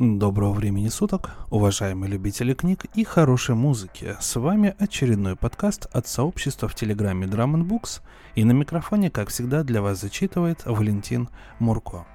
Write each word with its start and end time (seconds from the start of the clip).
Доброго 0.00 0.52
времени 0.52 0.86
суток, 0.90 1.32
уважаемые 1.50 2.08
любители 2.08 2.54
книг 2.54 2.84
и 2.94 3.02
хорошей 3.02 3.56
музыки. 3.56 4.16
С 4.20 4.36
вами 4.36 4.76
очередной 4.78 5.34
подкаст 5.34 5.86
от 5.86 6.06
сообщества 6.06 6.68
в 6.68 6.76
Телеграме 6.76 7.26
Drum 7.26 7.60
Books, 7.64 8.00
и 8.36 8.44
на 8.44 8.52
микрофоне, 8.52 9.10
как 9.10 9.30
всегда, 9.30 9.64
для 9.64 9.82
вас 9.82 10.00
зачитывает 10.00 10.64
Валентин 10.64 11.28
Мурко. 11.58 12.06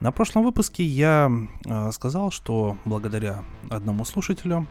На 0.00 0.10
прошлом 0.10 0.44
выпуске 0.44 0.84
я 0.84 1.30
э, 1.66 1.92
сказал, 1.92 2.30
что 2.30 2.78
благодаря 2.86 3.44
одному 3.68 4.06
слушателю 4.06 4.66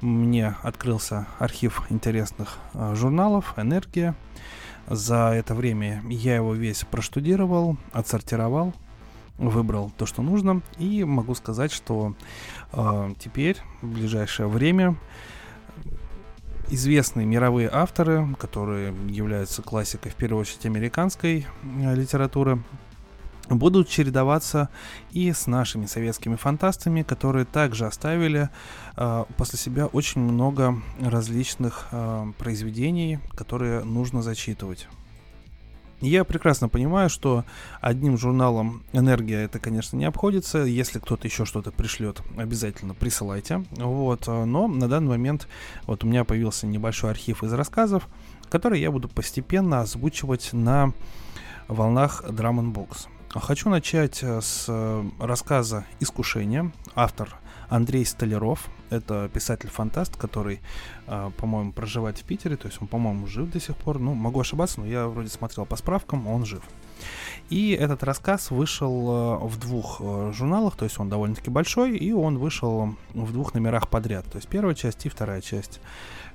мне 0.00 0.54
открылся 0.62 1.26
архив 1.40 1.82
интересных 1.90 2.58
э, 2.74 2.94
журналов 2.94 3.54
«Энергия». 3.56 4.14
За 4.86 5.32
это 5.34 5.56
время 5.56 6.04
я 6.08 6.36
его 6.36 6.54
весь 6.54 6.84
проштудировал, 6.84 7.76
отсортировал, 7.90 8.72
выбрал 9.38 9.92
то, 9.96 10.06
что 10.06 10.22
нужно, 10.22 10.62
и 10.78 11.04
могу 11.04 11.34
сказать, 11.34 11.72
что 11.72 12.14
э, 12.72 13.10
теперь, 13.18 13.58
в 13.82 13.88
ближайшее 13.88 14.48
время, 14.48 14.96
известные 16.68 17.26
мировые 17.26 17.68
авторы, 17.72 18.34
которые 18.38 18.94
являются 19.08 19.62
классикой, 19.62 20.10
в 20.10 20.14
первую 20.14 20.40
очередь, 20.40 20.66
американской 20.66 21.46
э, 21.62 21.94
литературы, 21.94 22.62
будут 23.48 23.88
чередоваться 23.88 24.68
и 25.12 25.32
с 25.32 25.46
нашими 25.46 25.86
советскими 25.86 26.34
фантастами, 26.36 27.02
которые 27.02 27.44
также 27.44 27.86
оставили 27.86 28.50
э, 28.96 29.24
после 29.36 29.58
себя 29.58 29.86
очень 29.86 30.20
много 30.20 30.82
различных 31.00 31.86
э, 31.92 32.32
произведений, 32.38 33.20
которые 33.36 33.84
нужно 33.84 34.22
зачитывать. 34.22 34.88
Я 36.00 36.24
прекрасно 36.24 36.68
понимаю, 36.68 37.08
что 37.08 37.44
одним 37.80 38.18
журналом 38.18 38.82
«Энергия» 38.92 39.44
это, 39.44 39.58
конечно, 39.58 39.96
не 39.96 40.04
обходится. 40.04 40.58
Если 40.58 40.98
кто-то 40.98 41.26
еще 41.26 41.46
что-то 41.46 41.72
пришлет, 41.72 42.20
обязательно 42.36 42.92
присылайте. 42.92 43.64
Вот. 43.70 44.26
Но 44.26 44.68
на 44.68 44.88
данный 44.88 45.08
момент 45.08 45.48
вот 45.86 46.04
у 46.04 46.06
меня 46.06 46.24
появился 46.24 46.66
небольшой 46.66 47.12
архив 47.12 47.42
из 47.42 47.52
рассказов, 47.52 48.08
который 48.50 48.78
я 48.80 48.90
буду 48.90 49.08
постепенно 49.08 49.80
озвучивать 49.80 50.50
на 50.52 50.92
волнах 51.66 52.22
Drum 52.28 52.74
Box. 52.74 53.06
Хочу 53.30 53.70
начать 53.70 54.22
с 54.22 54.70
рассказа 55.18 55.86
«Искушение». 55.98 56.72
Автор 56.94 57.36
Андрей 57.68 58.04
Столяров. 58.04 58.68
Это 58.90 59.28
писатель-фантаст, 59.32 60.16
который, 60.16 60.60
э, 61.06 61.30
по-моему, 61.36 61.72
проживает 61.72 62.18
в 62.18 62.24
Питере. 62.24 62.56
То 62.56 62.68
есть 62.68 62.80
он, 62.80 62.88
по-моему, 62.88 63.26
жив 63.26 63.50
до 63.50 63.60
сих 63.60 63.76
пор. 63.76 63.98
Ну, 63.98 64.14
могу 64.14 64.40
ошибаться, 64.40 64.80
но 64.80 64.86
я 64.86 65.06
вроде 65.08 65.28
смотрел 65.28 65.66
по 65.66 65.76
справкам, 65.76 66.26
он 66.26 66.44
жив. 66.44 66.62
И 67.50 67.72
этот 67.72 68.02
рассказ 68.02 68.50
вышел 68.50 69.40
э, 69.42 69.46
в 69.46 69.58
двух 69.58 70.00
э, 70.00 70.32
журналах, 70.34 70.76
то 70.76 70.84
есть 70.84 70.98
он 70.98 71.08
довольно-таки 71.08 71.50
большой, 71.50 71.96
и 71.96 72.12
он 72.12 72.38
вышел 72.38 72.96
в 73.14 73.32
двух 73.32 73.54
номерах 73.54 73.88
подряд. 73.88 74.24
То 74.30 74.38
есть 74.38 74.48
первая 74.48 74.74
часть 74.74 75.06
и 75.06 75.08
вторая 75.08 75.40
часть. 75.40 75.80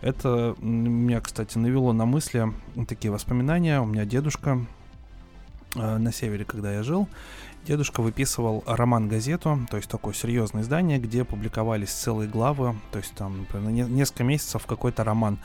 Это 0.02 0.56
меня, 0.60 1.20
кстати, 1.22 1.58
навело 1.58 1.94
на 1.94 2.06
мысли 2.06 2.54
такие 2.88 3.12
воспоминания. 3.12 3.82
У 3.82 3.86
меня 3.86 4.06
дедушка 4.06 4.66
на 5.76 6.12
севере, 6.12 6.46
когда 6.46 6.74
я 6.74 6.84
жил, 6.84 7.08
Дедушка 7.66 8.02
выписывал 8.02 8.64
роман-газету, 8.66 9.60
то 9.70 9.78
есть 9.78 9.88
такое 9.88 10.16
серьезное 10.16 10.64
издание, 10.64 10.98
где 10.98 11.24
публиковались 11.24 11.92
целые 11.92 12.28
главы, 12.28 12.76
то 12.92 12.98
есть 12.98 13.14
там, 13.14 13.42
например, 13.42 13.88
несколько 13.88 14.24
месяцев 14.24 14.66
какой-то 14.66 15.04
роман 15.04 15.38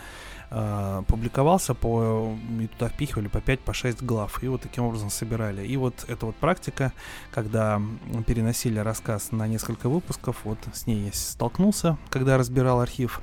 э, 0.50 1.02
публиковался, 1.08 1.74
по, 1.74 2.34
и 2.58 2.68
туда 2.68 2.88
впихивали 2.88 3.28
по 3.28 3.36
5-6 3.36 3.58
по 3.58 3.74
6 3.74 4.02
глав, 4.02 4.42
и 4.42 4.48
вот 4.48 4.62
таким 4.62 4.84
образом 4.84 5.10
собирали. 5.10 5.66
И 5.66 5.76
вот 5.76 6.06
эта 6.08 6.24
вот 6.24 6.36
практика, 6.36 6.94
когда 7.30 7.82
переносили 8.26 8.78
рассказ 8.78 9.30
на 9.30 9.46
несколько 9.46 9.90
выпусков, 9.90 10.38
вот 10.44 10.58
с 10.72 10.86
ней 10.86 11.04
я 11.04 11.12
столкнулся, 11.12 11.98
когда 12.08 12.38
разбирал 12.38 12.80
архив 12.80 13.20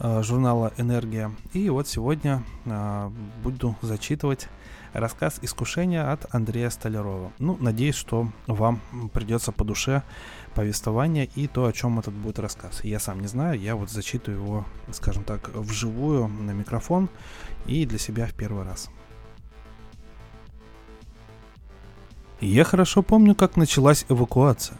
э, 0.00 0.20
журнала 0.24 0.72
«Энергия», 0.78 1.30
и 1.52 1.70
вот 1.70 1.86
сегодня 1.86 2.42
э, 2.64 3.10
буду 3.44 3.76
зачитывать 3.82 4.48
Рассказ 4.92 5.38
«Искушение» 5.40 6.02
от 6.02 6.26
Андрея 6.34 6.68
Столярова. 6.68 7.32
Ну, 7.38 7.56
надеюсь, 7.58 7.94
что 7.94 8.28
вам 8.46 8.80
придется 9.14 9.50
по 9.50 9.64
душе 9.64 10.02
повествование 10.54 11.30
и 11.34 11.46
то, 11.46 11.64
о 11.64 11.72
чем 11.72 11.98
этот 11.98 12.12
будет 12.12 12.38
рассказ. 12.38 12.84
Я 12.84 13.00
сам 13.00 13.20
не 13.20 13.26
знаю, 13.26 13.58
я 13.58 13.74
вот 13.74 13.90
зачитываю 13.90 14.42
его, 14.42 14.66
скажем 14.90 15.24
так, 15.24 15.48
вживую 15.54 16.28
на 16.28 16.50
микрофон 16.50 17.08
и 17.64 17.86
для 17.86 17.98
себя 17.98 18.26
в 18.26 18.34
первый 18.34 18.64
раз. 18.64 18.90
Я 22.40 22.64
хорошо 22.64 23.02
помню, 23.02 23.34
как 23.34 23.56
началась 23.56 24.04
эвакуация. 24.10 24.76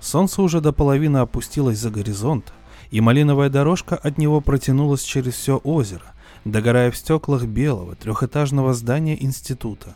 Солнце 0.00 0.42
уже 0.42 0.60
до 0.60 0.72
половины 0.72 1.18
опустилось 1.18 1.78
за 1.78 1.90
горизонт, 1.90 2.52
и 2.90 3.00
малиновая 3.00 3.48
дорожка 3.48 3.94
от 3.94 4.18
него 4.18 4.40
протянулась 4.40 5.02
через 5.02 5.34
все 5.34 5.58
озеро, 5.58 6.14
догорая 6.44 6.90
в 6.90 6.96
стеклах 6.96 7.44
белого 7.44 7.94
трехэтажного 7.94 8.74
здания 8.74 9.22
института. 9.22 9.94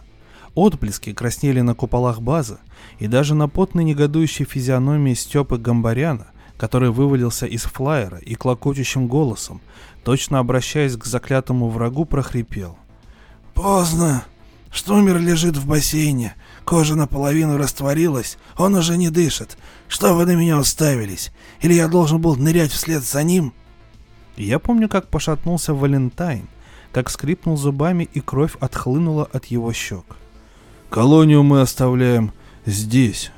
Отблески 0.55 1.13
краснели 1.13 1.61
на 1.61 1.75
куполах 1.75 2.21
базы, 2.23 2.59
и 2.99 3.09
даже 3.09 3.35
на 3.35 3.49
потной 3.49 3.85
негодующей 3.85 4.45
физиономии 4.45 5.15
Степы 5.15 5.59
Гамбаряна, 5.59 6.29
который 6.57 6.91
вывалился 6.91 7.47
из 7.47 7.63
флайера 7.63 8.19
и 8.19 8.35
клокочущим 8.35 9.07
голосом, 9.07 9.61
точно 10.03 10.39
обращаясь 10.39 10.97
к 10.97 11.05
заклятому 11.05 11.69
врагу, 11.69 12.05
прохрипел. 12.05 12.79
«Поздно! 13.55 14.25
Штумер 14.73 15.19
лежит 15.19 15.57
в 15.57 15.67
бассейне, 15.67 16.35
кожа 16.65 16.97
наполовину 16.97 17.57
растворилась, 17.57 18.37
он 18.59 18.75
уже 18.75 18.97
не 18.99 19.11
дышит. 19.11 19.57
Что 19.89 20.15
вы 20.15 20.27
на 20.27 20.35
меня 20.35 20.59
уставились? 20.59 21.33
Или 21.61 21.75
я 21.75 21.89
должен 21.89 22.21
был 22.21 22.37
нырять 22.37 22.73
вслед 22.73 23.03
за 23.03 23.23
ним?» 23.23 23.53
Я 24.37 24.59
помню, 24.59 24.89
как 24.89 25.09
пошатнулся 25.09 25.73
Валентайн, 25.73 26.47
как 26.93 27.09
скрипнул 27.09 27.57
зубами 27.57 28.09
и 28.13 28.21
кровь 28.21 28.57
отхлынула 28.61 29.29
от 29.33 29.47
его 29.47 29.73
щек. 29.73 30.05
«Колонию 30.91 31.43
мы 31.43 31.63
оставляем 31.63 32.33
здесь». 32.67 33.33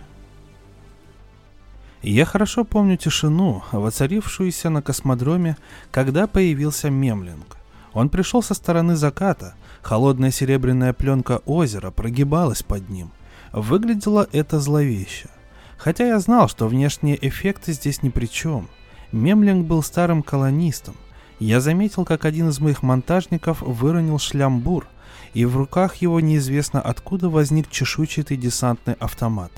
Я 2.03 2.25
хорошо 2.25 2.65
помню 2.65 2.97
тишину, 2.97 3.63
воцарившуюся 3.73 4.71
на 4.71 4.83
космодроме, 4.83 5.57
когда 5.91 6.27
появился 6.27 6.91
Мемлинг. 6.91 7.57
Он 7.93 8.09
пришел 8.09 8.43
со 8.43 8.55
стороны 8.55 8.95
заката, 8.95 9.55
холодная 9.83 10.31
серебряная 10.31 10.93
пленка 10.93 11.39
озера 11.45 11.91
прогибалась 11.91 12.63
под 12.63 12.89
ним. 12.89 13.11
Выглядело 13.53 14.29
это 14.31 14.61
зловеще. 14.61 15.29
Хотя 15.77 16.07
я 16.07 16.21
знал, 16.21 16.49
что 16.49 16.69
внешние 16.69 17.19
эффекты 17.27 17.73
здесь 17.73 18.03
ни 18.03 18.11
при 18.11 18.27
чем– 18.27 18.69
Мемлинг 19.13 19.67
был 19.67 19.83
старым 19.83 20.23
колонистом. 20.23 20.95
Я 21.39 21.61
заметил, 21.61 22.05
как 22.05 22.25
один 22.25 22.49
из 22.51 22.61
моих 22.61 22.83
монтажников 22.83 23.63
выронил 23.63 24.19
шлямбур, 24.19 24.87
и 25.35 25.45
в 25.45 25.57
руках 25.57 25.97
его 25.97 26.21
неизвестно 26.21 26.81
откуда 26.81 27.31
возник 27.31 27.71
чешуйчатый 27.71 28.37
десантный 28.37 28.95
автомат. 28.95 29.53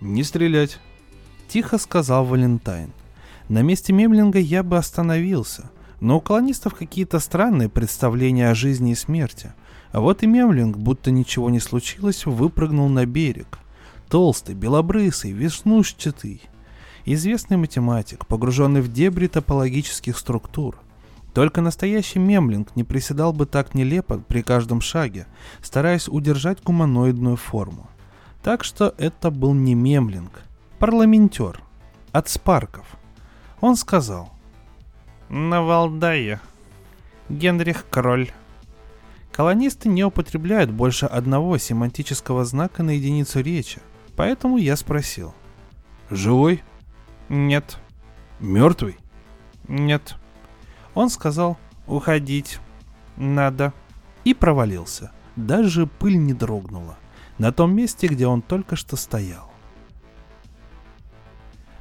«Не 0.00 0.24
стрелять!»– 0.24 0.78
тихо 1.48 1.78
сказал 1.78 2.24
Валентайн. 2.24 2.92
На 3.48 3.62
месте 3.62 3.92
Мемлинга 3.92 4.38
я 4.38 4.62
бы 4.62 4.76
остановился, 4.76 5.70
но 6.00 6.18
у 6.18 6.20
колонистов 6.20 6.74
какие-то 6.74 7.18
странные 7.18 7.68
представления 7.68 8.50
о 8.50 8.54
жизни 8.54 8.92
и 8.92 8.96
смерти. 8.96 9.52
А 9.92 10.00
вот 10.00 10.22
и 10.22 10.26
Мемлинг, 10.26 10.76
будто 10.76 11.10
ничего 11.10 11.50
не 11.50 11.60
случилось, 11.60 12.26
выпрыгнул 12.26 12.88
на 12.88 13.06
берег. 13.06 13.58
Толстый, 14.08 14.54
белобрысый, 14.54 15.32
веснушчатый– 15.32 16.42
известный 17.04 17.56
математик, 17.56 18.26
погруженный 18.26 18.80
в 18.80 18.92
дебри 18.92 19.26
топологических 19.26 20.16
структур. 20.16 20.78
Только 21.34 21.60
настоящий 21.60 22.18
мемлинг 22.18 22.74
не 22.74 22.84
приседал 22.84 23.32
бы 23.32 23.46
так 23.46 23.74
нелепо 23.74 24.18
при 24.18 24.42
каждом 24.42 24.80
шаге, 24.80 25.26
стараясь 25.62 26.08
удержать 26.08 26.62
гуманоидную 26.62 27.36
форму. 27.36 27.88
Так 28.42 28.64
что 28.64 28.94
это 28.98 29.30
был 29.30 29.54
не 29.54 29.74
мемлинг, 29.74 30.42
парламентер, 30.78 31.62
от 32.12 32.28
Спарков. 32.28 32.86
Он 33.60 33.76
сказал 33.76 34.30
«На 35.28 35.62
Валдае, 35.62 36.40
Генрих 37.28 37.86
Кроль». 37.88 38.30
Колонисты 39.30 39.88
не 39.88 40.02
употребляют 40.02 40.70
больше 40.70 41.06
одного 41.06 41.56
семантического 41.58 42.44
знака 42.44 42.82
на 42.82 42.90
единицу 42.90 43.40
речи, 43.40 43.80
поэтому 44.16 44.56
я 44.56 44.76
спросил. 44.76 45.34
«Живой?» 46.10 46.62
Нет. 47.30 47.78
Мертвый? 48.40 48.96
Нет. 49.68 50.16
Он 50.94 51.08
сказал 51.08 51.58
уходить. 51.86 52.58
Надо. 53.16 53.72
И 54.24 54.34
провалился. 54.34 55.12
Даже 55.36 55.86
пыль 55.86 56.18
не 56.18 56.34
дрогнула. 56.34 56.98
На 57.38 57.52
том 57.52 57.72
месте, 57.72 58.08
где 58.08 58.26
он 58.26 58.42
только 58.42 58.74
что 58.74 58.96
стоял. 58.96 59.48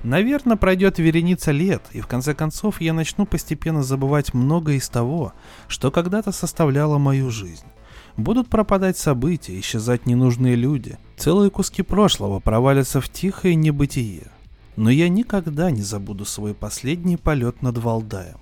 Наверное, 0.03 0.55
пройдет 0.55 0.99
вереница 0.99 1.51
лет, 1.51 1.81
и 1.93 1.99
в 1.99 2.05
конце 2.05 2.35
концов 2.35 2.79
я 2.79 2.93
начну 2.93 3.25
постепенно 3.25 3.81
забывать 3.81 4.35
многое 4.35 4.75
из 4.75 4.87
того, 4.87 5.33
что 5.67 5.89
когда-то 5.89 6.31
составляло 6.31 6.99
мою 6.99 7.31
жизнь. 7.31 7.65
Будут 8.17 8.49
пропадать 8.49 8.99
события, 8.99 9.59
исчезать 9.59 10.05
ненужные 10.05 10.55
люди, 10.55 10.99
целые 11.17 11.49
куски 11.49 11.81
прошлого 11.81 12.39
провалятся 12.39 13.01
в 13.01 13.09
тихое 13.09 13.55
небытие– 13.55 14.27
Но 14.75 14.89
я 14.89 15.10
никогда 15.10 15.71
не 15.71 15.81
забуду 15.81 16.25
свой 16.25 16.54
последний 16.54 17.18
полет 17.18 17.62
над 17.62 17.77
Валдаем. 17.77 18.38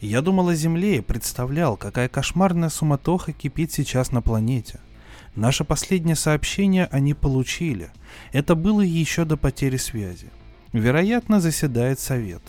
Я 0.00 0.20
думал 0.20 0.48
о 0.48 0.54
Земле 0.54 0.98
и 0.98 1.00
представлял, 1.00 1.76
какая 1.76 2.08
кошмарная 2.08 2.68
суматоха 2.68 3.32
кипит 3.32 3.72
сейчас 3.72 4.12
на 4.12 4.20
планете. 4.20 4.80
Наше 5.34 5.64
последнее 5.64 6.14
сообщение 6.14 6.86
они 6.92 7.14
получили. 7.14 7.90
Это 8.32 8.54
было 8.54 8.82
еще 8.82 9.24
до 9.24 9.36
потери 9.36 9.78
связи. 9.78 10.30
Вероятно, 10.72 11.40
заседает 11.40 12.00
совет. 12.00 12.42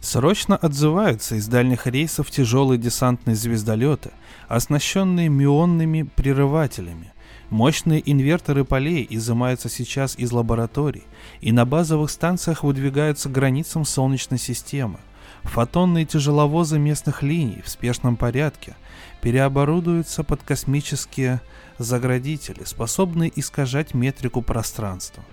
Срочно 0.00 0.56
отзываются 0.56 1.36
из 1.36 1.48
дальних 1.48 1.86
рейсов 1.86 2.30
тяжелые 2.30 2.78
десантные 2.78 3.34
звездолеты, 3.34 4.10
оснащенные 4.48 5.28
мионными 5.28 6.02
прерывателями. 6.02 7.12
Мощные 7.50 8.02
инверторы 8.04 8.64
полей 8.64 9.06
изымаются 9.08 9.70
сейчас 9.70 10.18
из 10.18 10.32
лабораторий, 10.32 11.04
и 11.40 11.50
на 11.50 11.64
базовых 11.64 12.10
станциях 12.10 12.62
выдвигаются 12.62 13.30
к 13.30 13.32
границам 13.32 13.86
Солнечной 13.86 14.38
системы. 14.38 14.98
Фотонные 15.44 16.04
тяжеловозы 16.04 16.78
местных 16.78 17.22
линий 17.22 17.62
в 17.64 17.68
спешном 17.70 18.16
порядке 18.16 18.76
переоборудуются 19.22 20.24
под 20.24 20.42
космические 20.42 21.40
заградители, 21.78 22.64
способные 22.64 23.32
искажать 23.34 23.94
метрику 23.94 24.42
пространства. 24.42 25.24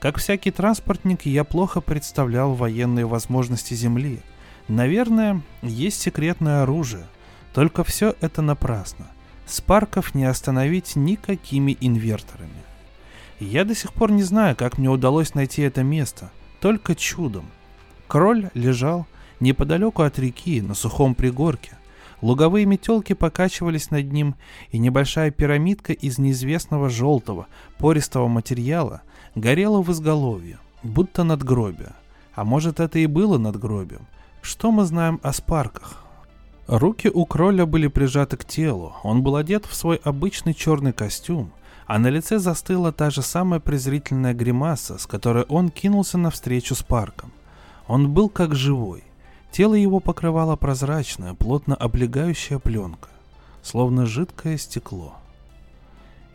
Как 0.00 0.16
всякий 0.18 0.50
транспортник, 0.50 1.26
я 1.26 1.44
плохо 1.44 1.80
представлял 1.80 2.54
военные 2.54 3.04
возможности 3.04 3.74
Земли. 3.74 4.20
Наверное, 4.68 5.42
есть 5.60 6.00
секретное 6.00 6.62
оружие, 6.62 7.06
только 7.52 7.84
все 7.84 8.14
это 8.20 8.40
напрасно. 8.40 9.08
Спарков 9.48 10.14
не 10.14 10.24
остановить 10.24 10.96
никакими 10.96 11.76
инверторами. 11.80 12.50
Я 13.40 13.64
до 13.64 13.74
сих 13.74 13.92
пор 13.92 14.10
не 14.10 14.22
знаю, 14.22 14.56
как 14.56 14.78
мне 14.78 14.90
удалось 14.90 15.34
найти 15.34 15.62
это 15.62 15.82
место, 15.82 16.30
только 16.60 16.94
чудом. 16.94 17.46
Кроль 18.08 18.50
лежал 18.54 19.06
неподалеку 19.40 20.02
от 20.02 20.18
реки, 20.18 20.60
на 20.60 20.74
сухом 20.74 21.14
пригорке. 21.14 21.78
Луговые 22.20 22.66
метелки 22.66 23.12
покачивались 23.12 23.90
над 23.90 24.12
ним, 24.12 24.34
и 24.70 24.78
небольшая 24.78 25.30
пирамидка 25.30 25.92
из 25.92 26.18
неизвестного 26.18 26.90
желтого, 26.90 27.46
пористого 27.78 28.26
материала 28.26 29.02
горела 29.36 29.80
в 29.82 29.92
изголовье, 29.92 30.58
будто 30.82 31.22
надгробие. 31.22 31.92
А 32.34 32.44
может 32.44 32.80
это 32.80 32.98
и 32.98 33.06
было 33.06 33.38
надгробием? 33.38 34.06
Что 34.42 34.72
мы 34.72 34.84
знаем 34.84 35.20
о 35.22 35.32
спарках? 35.32 36.07
Руки 36.68 37.08
у 37.08 37.24
кроля 37.24 37.64
были 37.64 37.86
прижаты 37.86 38.36
к 38.36 38.44
телу, 38.44 38.94
он 39.02 39.22
был 39.22 39.36
одет 39.36 39.64
в 39.64 39.74
свой 39.74 39.96
обычный 40.04 40.52
черный 40.52 40.92
костюм, 40.92 41.50
а 41.86 41.98
на 41.98 42.08
лице 42.08 42.38
застыла 42.38 42.92
та 42.92 43.08
же 43.08 43.22
самая 43.22 43.58
презрительная 43.58 44.34
гримаса, 44.34 44.98
с 44.98 45.06
которой 45.06 45.44
он 45.44 45.70
кинулся 45.70 46.18
навстречу 46.18 46.74
с 46.74 46.82
парком. 46.82 47.32
Он 47.86 48.12
был 48.12 48.28
как 48.28 48.54
живой. 48.54 49.02
Тело 49.50 49.72
его 49.72 49.98
покрывала 49.98 50.56
прозрачная, 50.56 51.32
плотно 51.32 51.74
облегающая 51.74 52.58
пленка, 52.58 53.08
словно 53.62 54.04
жидкое 54.04 54.58
стекло. 54.58 55.14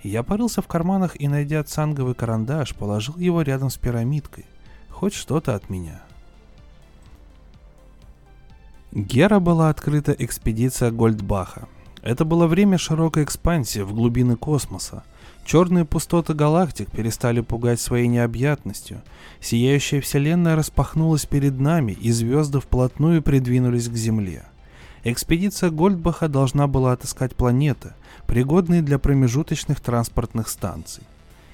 Я 0.01 0.23
порылся 0.23 0.63
в 0.63 0.67
карманах 0.67 1.15
и, 1.21 1.27
найдя 1.27 1.63
цанговый 1.63 2.15
карандаш, 2.15 2.73
положил 2.73 3.17
его 3.17 3.43
рядом 3.43 3.69
с 3.69 3.77
пирамидкой. 3.77 4.47
Хоть 4.89 5.13
что-то 5.13 5.53
от 5.53 5.69
меня. 5.69 6.01
Гера 8.93 9.39
была 9.39 9.69
открыта 9.69 10.15
экспедиция 10.17 10.91
Гольдбаха. 10.91 11.67
Это 12.01 12.25
было 12.25 12.47
время 12.47 12.77
широкой 12.77 13.23
экспансии 13.23 13.79
в 13.79 13.93
глубины 13.93 14.35
космоса– 14.35 15.03
Черные 15.45 15.83
пустоты 15.83 16.33
галактик 16.33 16.89
перестали 16.89 17.41
пугать 17.41 17.81
своей 17.81 18.07
необъятностью. 18.07 19.01
Сияющая 19.41 19.99
вселенная 19.99 20.55
распахнулась 20.55 21.25
перед 21.25 21.59
нами, 21.59 21.91
и 21.91 22.11
звезды 22.11 22.59
вплотную 22.61 23.21
придвинулись 23.21 23.89
к 23.89 23.93
Земле. 23.93 24.45
Экспедиция 25.03 25.69
Гольдбаха 25.69 26.29
должна 26.29 26.67
была 26.67 26.93
отыскать 26.93 27.35
планеты, 27.35 27.91
пригодные 28.25 28.81
для 28.81 28.99
промежуточных 28.99 29.81
транспортных 29.81 30.47
станций. 30.47 31.03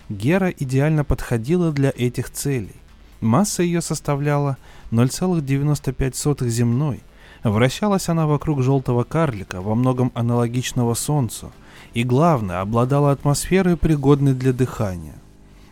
Гера 0.08 0.50
идеально 0.50 1.04
подходила 1.04 1.72
для 1.72 1.92
этих 1.96 2.30
целей. 2.30 2.76
Масса 3.22 3.64
ее 3.64 3.82
составляла 3.82 4.58
0,95 4.92 6.48
земной. 6.48 7.02
Вращалась 7.44 8.10
она 8.10 8.28
вокруг 8.28 8.62
желтого 8.62 9.04
карлика, 9.04 9.62
во 9.62 9.76
многом 9.76 10.12
аналогичного 10.16 10.94
Солнцу– 10.94 11.52
и, 11.94 12.04
главное, 12.04 12.62
обладала 12.62 13.12
атмосферой, 13.12 13.78
пригодной 13.78 14.34
для 14.34 14.54
дыхания. 14.54 15.16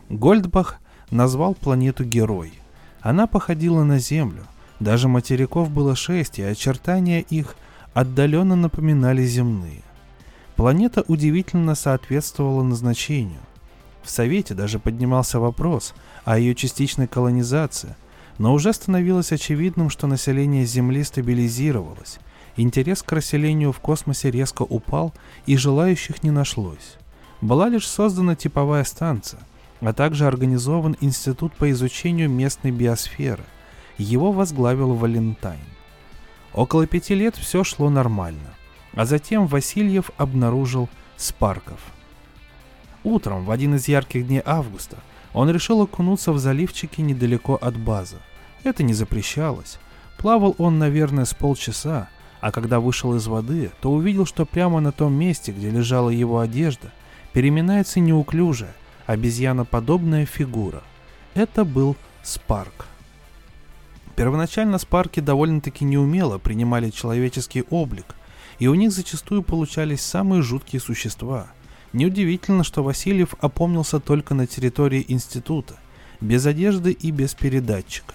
Гольдбах 0.09 0.79
назвал 1.11 1.53
планету 1.53 2.03
Герой. 2.03 2.53
Она 3.01 3.27
походила 3.27 3.83
на 3.83 3.99
Землю. 3.99 4.43
Даже 4.79 5.07
материков 5.07 5.69
было 5.69 5.95
шесть, 5.95 6.39
и 6.39 6.43
очертания 6.43 7.21
их 7.21 7.55
отдаленно 7.93 8.55
напоминали 8.55 9.25
земные. 9.25 9.81
Планета 10.55 11.03
удивительно 11.07 11.75
соответствовала 11.75 12.63
назначению. 12.63 13.39
В 14.03 14.09
Совете 14.09 14.53
даже 14.53 14.79
поднимался 14.79 15.39
вопрос 15.39 15.93
о 16.23 16.39
ее 16.39 16.55
частичной 16.55 17.07
колонизации, 17.07 17.95
но 18.37 18.53
уже 18.53 18.73
становилось 18.73 19.31
очевидным, 19.31 19.89
что 19.89 20.07
население 20.07 20.65
Земли 20.65 21.03
стабилизировалось, 21.03 22.19
Интерес 22.57 23.03
к 23.03 23.11
расселению 23.11 23.71
в 23.71 23.79
космосе 23.79 24.31
резко 24.31 24.63
упал, 24.63 25.13
и 25.45 25.55
желающих 25.55 26.23
не 26.23 26.31
нашлось. 26.31 26.97
Была 27.39 27.69
лишь 27.69 27.87
создана 27.87 28.35
типовая 28.35 28.83
станция, 28.83 29.39
а 29.79 29.93
также 29.93 30.25
организован 30.25 30.97
институт 30.99 31.53
по 31.53 31.69
изучению 31.69 32.31
местной 32.31 32.71
биосферы. 32.71 33.43
Его 33.99 34.31
возглавил 34.31 34.95
Валентайн. 34.95 35.59
Около 36.51 36.87
пяти 36.87 37.13
лет 37.13 37.35
все 37.35 37.63
шло 37.63 37.91
нормально, 37.91 38.55
а 38.93 39.05
затем 39.05 39.45
Васильев 39.45 40.09
обнаружил 40.17 40.89
Спарков. 41.15 41.79
Утром, 43.03 43.45
в 43.45 43.51
один 43.51 43.75
из 43.75 43.87
ярких 43.87 44.25
дней 44.25 44.41
августа, 44.43 44.97
он 45.37 45.51
решил 45.51 45.83
окунуться 45.83 46.31
в 46.31 46.39
заливчики 46.39 46.99
недалеко 46.99 47.59
от 47.61 47.77
базы. 47.77 48.15
Это 48.63 48.81
не 48.81 48.95
запрещалось. 48.95 49.77
Плавал 50.17 50.55
он, 50.57 50.79
наверное, 50.79 51.25
с 51.25 51.35
полчаса, 51.35 52.09
а 52.41 52.51
когда 52.51 52.79
вышел 52.79 53.15
из 53.15 53.27
воды, 53.27 53.69
то 53.79 53.91
увидел, 53.91 54.25
что 54.25 54.47
прямо 54.47 54.79
на 54.79 54.91
том 54.91 55.13
месте, 55.13 55.51
где 55.51 55.69
лежала 55.69 56.09
его 56.09 56.39
одежда, 56.39 56.91
переминается 57.33 57.99
неуклюжая, 57.99 58.73
обезьяноподобная 59.05 60.25
фигура. 60.25 60.81
Это 61.35 61.63
был 61.63 61.95
Спарк. 62.23 62.87
Первоначально 64.15 64.79
Спарки 64.79 65.19
довольно-таки 65.19 65.85
неумело 65.85 66.39
принимали 66.39 66.89
человеческий 66.89 67.63
облик, 67.69 68.15
и 68.57 68.67
у 68.67 68.73
них 68.73 68.91
зачастую 68.91 69.43
получались 69.43 70.01
самые 70.01 70.41
жуткие 70.41 70.79
существа. 70.79 71.45
Неудивительно, 71.97 72.63
что 72.63 72.83
Васильев 72.83 73.33
опомнился 73.41 73.99
только 73.99 74.35
на 74.35 74.45
территории 74.45 75.03
института, 75.07 75.77
без 76.21 76.45
одежды 76.45 76.91
и 76.91 77.09
без 77.09 77.33
передатчика. 77.33 78.13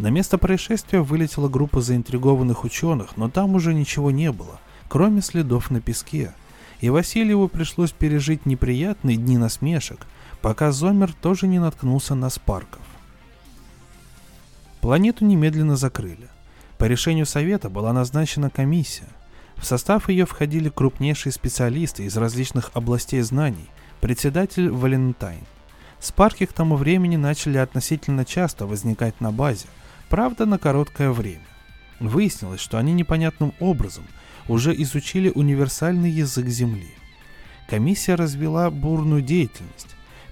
На 0.00 0.10
место 0.10 0.36
происшествия 0.36 1.00
вылетела 1.00 1.48
группа 1.48 1.80
заинтригованных 1.80 2.64
ученых, 2.64 3.16
но 3.16 3.30
там 3.30 3.54
уже 3.54 3.72
ничего 3.72 4.10
не 4.10 4.32
было, 4.32 4.58
кроме 4.88 5.22
следов 5.22 5.70
на 5.70 5.80
песке. 5.80 6.34
И 6.80 6.90
Васильеву 6.90 7.46
пришлось 7.46 7.92
пережить 7.92 8.46
неприятные 8.46 9.16
дни 9.16 9.38
насмешек, 9.38 10.08
пока 10.42 10.72
Зомер 10.72 11.12
тоже 11.12 11.46
не 11.46 11.60
наткнулся 11.60 12.16
на 12.16 12.30
спарков. 12.30 12.82
Планету 14.80 15.24
немедленно 15.24 15.76
закрыли. 15.76 16.28
По 16.78 16.86
решению 16.86 17.26
Совета 17.26 17.70
была 17.70 17.92
назначена 17.92 18.50
комиссия. 18.50 19.06
В 19.56 19.64
состав 19.64 20.08
ее 20.08 20.26
входили 20.26 20.68
крупнейшие 20.68 21.32
специалисты 21.32 22.04
из 22.04 22.16
различных 22.16 22.70
областей 22.74 23.20
знаний, 23.22 23.70
председатель 24.00 24.68
Валентайн. 24.68 25.44
Спарки 26.00 26.44
к 26.46 26.52
тому 26.52 26.76
времени 26.76 27.16
начали 27.16 27.58
относительно 27.58 28.24
часто 28.24 28.66
возникать 28.66 29.20
на 29.20 29.32
базе– 29.32 29.66
Правда, 30.08 30.46
на 30.46 30.58
короткое 30.58 31.10
время. 31.10 31.46
Выяснилось, 31.98 32.60
что 32.60 32.78
они 32.78 32.92
непонятным 32.92 33.52
образом 33.60 34.04
уже 34.48 34.72
изучили 34.82 35.32
универсальный 35.34 36.10
язык 36.10 36.46
Земли. 36.46 36.94
Комиссия 37.68 38.14
развела 38.14 38.70
бурную 38.70 39.22
деятельность. 39.22 39.88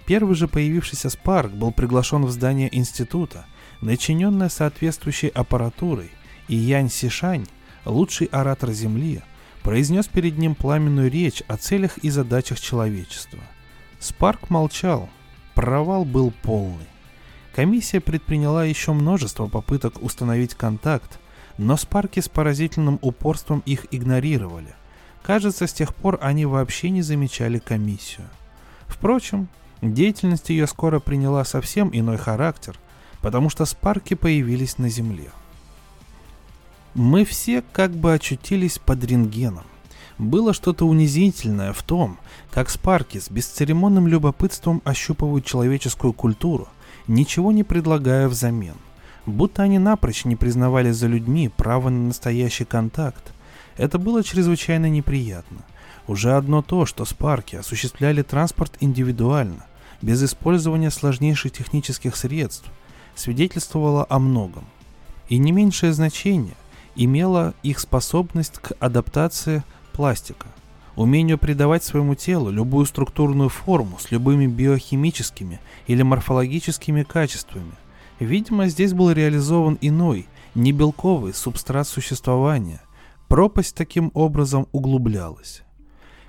Первый 0.07 0.35
же 0.35 0.49
появившийся 0.49 1.09
Спарк 1.09 1.52
был 1.52 1.73
приглашен 1.73 2.25
в 2.25 2.31
здание 2.31 2.69
института, 2.76 3.47
начиненное 3.81 4.49
соответствующей 4.49 5.29
аппаратурой, 5.29 6.11
и 6.49 6.55
Янь 6.55 6.91
Сишань, 6.91 7.47
лучший 7.84 8.26
оратор 8.28 8.70
Земли, 8.72 9.22
произнес 9.62 10.06
перед 10.06 10.38
ним 10.38 10.54
пламенную 10.54 11.10
речь 11.10 11.42
о 11.48 11.56
целях 11.56 11.98
и 11.98 12.10
задачах 12.10 12.60
человечества. 12.60 13.38
Спарк 13.98 14.50
молчал, 14.50 15.08
провал 15.54 16.04
был 16.04 16.32
полный. 16.42 16.86
Комиссия 17.54 18.00
предприняла 18.00 18.64
еще 18.64 18.92
множество 18.92 19.46
попыток 19.46 20.02
установить 20.02 20.54
контакт, 20.54 21.20
но 21.58 21.76
Спарки 21.76 22.20
с 22.20 22.28
поразительным 22.28 22.98
упорством 23.02 23.62
их 23.66 23.86
игнорировали. 23.90 24.74
Кажется, 25.22 25.66
с 25.66 25.72
тех 25.72 25.94
пор 25.94 26.18
они 26.22 26.46
вообще 26.46 26.90
не 26.90 27.02
замечали 27.02 27.58
комиссию. 27.58 28.28
Впрочем, 28.86 29.48
деятельность 29.80 30.48
ее 30.50 30.66
скоро 30.66 30.98
приняла 30.98 31.44
совсем 31.44 31.90
иной 31.92 32.16
характер. 32.16 32.78
потому 33.22 33.48
что 33.48 33.64
спарки 33.64 34.14
появились 34.14 34.78
на 34.78 34.88
Земле. 34.88 35.30
Мы 36.94 37.25
все 37.25 37.62
как 37.72 37.92
бы 37.92 38.12
очутились 38.12 38.78
под 38.78 39.02
рентгеном. 39.04 39.64
Было 40.18 40.52
что-то 40.52 40.87
унизительное 40.87 41.72
в 41.72 41.82
том, 41.82 42.18
как 42.50 42.68
спарки 42.68 43.18
с 43.18 43.30
бесцеремонным 43.30 44.06
любопытством 44.06 44.82
ощупывают 44.84 45.46
человеческую 45.46 46.12
культуру, 46.12 46.68
ничего 47.06 47.50
не 47.50 47.64
предлагая 47.64 48.28
взамен. 48.28 48.75
Будто 49.25 49.62
они 49.62 49.78
напрочь 49.78 50.26
не 50.26 50.37
признавали 50.37 50.90
за 50.90 51.06
людьми 51.06 51.49
право 51.49 51.88
на 51.88 52.08
настоящий 52.08 52.66
контакт. 52.66 53.32
Это 53.78 53.99
было 53.99 54.22
чрезвычайно 54.22 54.90
неприятно. 54.90 55.64
Уже 56.06 56.34
одно 56.34 56.61
то, 56.61 56.84
что 56.84 57.06
спарки 57.06 57.56
осуществляли 57.56 58.20
транспорт 58.20 58.76
индивидуально, 58.80 59.64
без 60.02 60.22
использования 60.22 60.90
сложнейших 60.90 61.52
технических 61.52 62.16
средств, 62.16 62.70
свидетельствовало 63.14 64.06
о 64.11 64.18
многом. 64.18 64.66
И 65.30 65.38
не 65.38 65.52
меньшее 65.52 65.94
значение 65.94 66.54
имела 66.94 67.54
их 67.62 67.78
способность 67.78 68.58
к 68.58 68.72
адаптации 68.80 69.64
пластика, 69.92 70.46
умению 70.96 71.38
придавать 71.38 71.84
своему 71.84 72.14
телу 72.14 72.50
любую 72.50 72.87
структурную 72.87 73.49
форму 73.49 73.99
с 73.99 74.11
любыми 74.11 74.46
биохимическими 74.46 75.61
или 75.87 76.02
морфологическими 76.02 77.02
качествами. 77.02 77.72
Видимо, 78.18 78.68
здесь 78.68 78.92
был 78.92 79.11
реализован 79.11 79.78
иной, 79.80 80.26
не 80.54 80.72
белковый 80.72 81.34
субстрат 81.34 81.88
существования. 81.88 82.82
Пропасть 83.28 83.75
таким 83.75 84.11
образом 84.14 84.66
углублялась. 84.72 85.62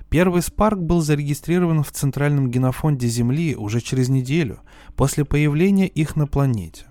Первый 0.08 0.42
спарк 0.42 0.78
был 0.78 1.00
зарегистрирован 1.00 1.82
в 1.82 1.90
Центральном 1.90 2.50
генофонде 2.50 3.08
Земли 3.08 3.56
уже 3.56 3.80
через 3.80 4.08
неделю 4.08 4.60
после 4.96 5.24
появления 5.24 5.88
их 5.88 6.14
на 6.16 6.26
планете. 6.26 6.86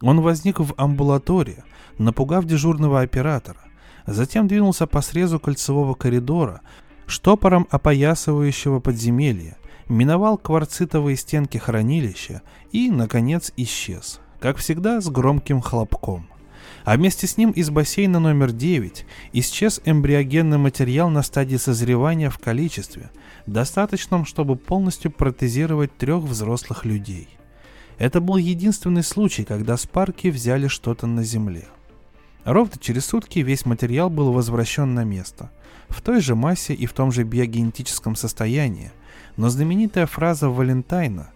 Он 0.00 0.20
возник 0.20 0.60
в 0.60 0.74
амбулатории, 0.76 1.64
напугав 1.98 2.44
дежурного 2.44 3.00
оператора. 3.00 3.60
Затем 4.06 4.46
двинулся 4.48 4.86
по 4.86 5.00
срезу 5.02 5.38
кольцевого 5.40 5.94
коридора, 5.94 6.60
штопором 7.06 7.66
опоясывающего 7.70 8.80
подземелье, 8.80 9.56
миновал 9.88 10.38
кварцитовые 10.38 11.16
стенки 11.16 11.58
хранилища 11.58 12.42
и, 12.72 12.90
наконец, 12.90 13.52
исчез, 13.56 14.20
как 14.40 14.58
всегда, 14.58 15.00
с 15.00 15.08
громким 15.08 15.60
хлопком. 15.60 16.28
А 16.84 16.96
вместе 16.96 17.26
с 17.26 17.36
ним 17.36 17.50
из 17.50 17.70
бассейна 17.70 18.18
номер 18.18 18.52
9 18.52 19.04
исчез 19.32 19.80
эмбриогенный 19.84 20.58
материал 20.58 21.10
на 21.10 21.22
стадии 21.22 21.56
созревания 21.56 22.30
в 22.30 22.38
количестве, 22.38 23.10
достаточном, 23.46 24.24
чтобы 24.24 24.56
полностью 24.56 25.10
протезировать 25.10 25.96
трех 25.96 26.22
взрослых 26.22 26.84
людей. 26.84 27.37
Это 27.98 28.20
был 28.20 28.36
единственный 28.36 29.02
случай, 29.02 29.44
когда 29.44 29.76
спарки 29.76 30.28
взяли 30.28 30.68
что-то 30.68 31.06
на 31.06 31.24
Земле. 31.24 31.66
Ровно 32.44 32.74
через 32.80 33.06
сутки 33.06 33.40
весь 33.40 33.66
материал 33.66 34.08
был 34.08 34.32
возвращен 34.32 34.94
на 34.94 35.04
место, 35.04 35.50
в 35.88 36.00
той 36.00 36.20
же 36.20 36.34
массе 36.34 36.74
и 36.74 36.86
в 36.86 36.92
том 36.92 37.10
же 37.10 37.24
биогенетическом 37.24 38.14
состоянии, 38.14 38.92
но 39.36 39.48
знаменитая 39.48 40.06
фраза 40.06 40.48
Валентайна 40.48 41.30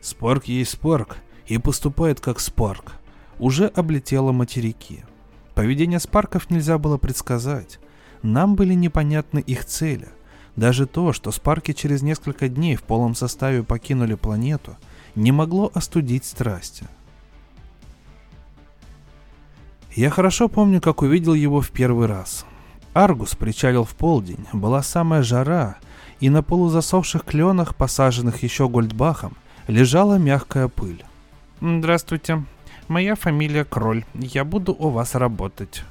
«Спарк 0.00 0.46
есть 0.46 0.72
спарк 0.72 1.18
и 1.46 1.58
поступает 1.58 2.20
как 2.20 2.40
спарк» 2.40 2.94
уже 3.38 3.66
облетела 3.66 4.32
материки. 4.32 5.04
Поведение 5.54 6.00
спарков 6.00 6.50
нельзя 6.50 6.78
было 6.78 6.96
предсказать. 6.98 7.78
Нам 8.22 8.56
были 8.56 8.74
непонятны 8.74 9.40
их 9.40 9.64
цели. 9.64 10.08
Даже 10.54 10.86
то, 10.86 11.12
что 11.12 11.30
спарки 11.32 11.72
через 11.72 12.02
несколько 12.02 12.48
дней 12.48 12.76
в 12.76 12.82
полном 12.82 13.14
составе 13.14 13.62
покинули 13.62 14.14
планету, 14.14 14.76
не 15.16 15.32
могло 15.32 15.70
остудить 15.74 16.24
страсти. 16.24 16.86
Я 19.94 20.10
хорошо 20.10 20.48
помню, 20.48 20.80
как 20.80 21.02
увидел 21.02 21.34
его 21.34 21.62
в 21.62 21.70
первый 21.70 22.06
раз. 22.06 22.44
Аргус 22.92 23.34
причалил 23.34 23.84
в 23.84 23.94
полдень, 23.94 24.46
была 24.52 24.82
самая 24.82 25.22
жара, 25.22 25.78
и 26.20 26.30
на 26.30 26.42
полузасохших 26.42 27.24
кленах, 27.24 27.74
посаженных 27.74 28.42
еще 28.42 28.68
Гольдбахом, 28.68 29.34
лежала 29.68 30.16
мягкая 30.16 30.68
пыль. 30.68 31.02
«Здравствуйте. 31.60 32.44
Моя 32.88 33.14
фамилия 33.14 33.64
Кроль. 33.64 34.04
Я 34.14 34.44
буду 34.44 34.74
у 34.78 34.90
вас 34.90 35.14
работать». 35.14 35.82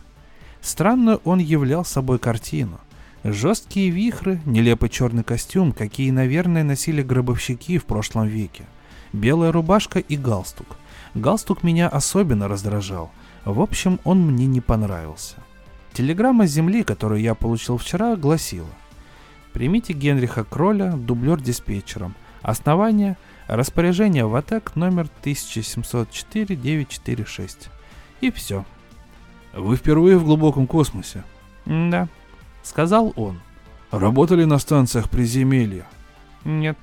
Странно 0.62 1.18
он 1.26 1.40
являл 1.40 1.84
собой 1.86 2.18
картину. 2.18 2.80
Жесткие 3.24 3.90
вихры, 3.90 4.40
нелепый 4.46 4.90
черный 4.90 5.24
костюм, 5.24 5.72
какие, 5.72 6.12
наверное, 6.12 6.64
носили 6.64 7.02
гробовщики 7.02 7.78
в 7.78 7.86
прошлом 7.86 8.28
веке. 8.28 8.66
Белая 9.16 9.52
рубашка 9.52 10.00
и 10.00 10.16
галстук. 10.16 10.78
Галстук 11.14 11.64
меня 11.64 11.88
особенно 11.88 12.48
раздражал– 12.48 13.12
в 13.46 13.62
общем, 13.62 14.02
он 14.04 14.26
мне 14.26 14.48
не 14.48 14.60
понравился. 14.60 15.36
Телеграмма 15.94 16.48
с 16.48 16.52
земли, 16.52 16.84
которую 16.84 17.22
я 17.22 17.36
получил 17.36 17.78
вчера, 17.78 18.16
гласила 18.16 18.72
«Примите 19.54 19.94
Генриха 19.94 20.44
Кроля, 20.44 20.94
дублер 20.94 21.40
диспетчером. 21.40 22.16
Основание– 22.42 23.18
распоряжение 23.48 24.26
в 24.26 24.36
АТЭК 24.36 24.76
номер 24.76 25.08
1704-946». 25.24 27.70
И 28.22 28.32
все. 28.32 28.66
«Вы 29.54 29.76
впервые 29.78 30.18
в 30.18 30.26
глубоком 30.26 30.66
космосе?» 30.66 31.24
«Да»,— 31.66 32.08
сказал 32.64 33.14
он. 33.16 33.40
«Работали 33.92 34.44
на 34.44 34.58
станциях 34.58 35.08
приземелья?» 35.10 35.86
«Нет». 36.44 36.78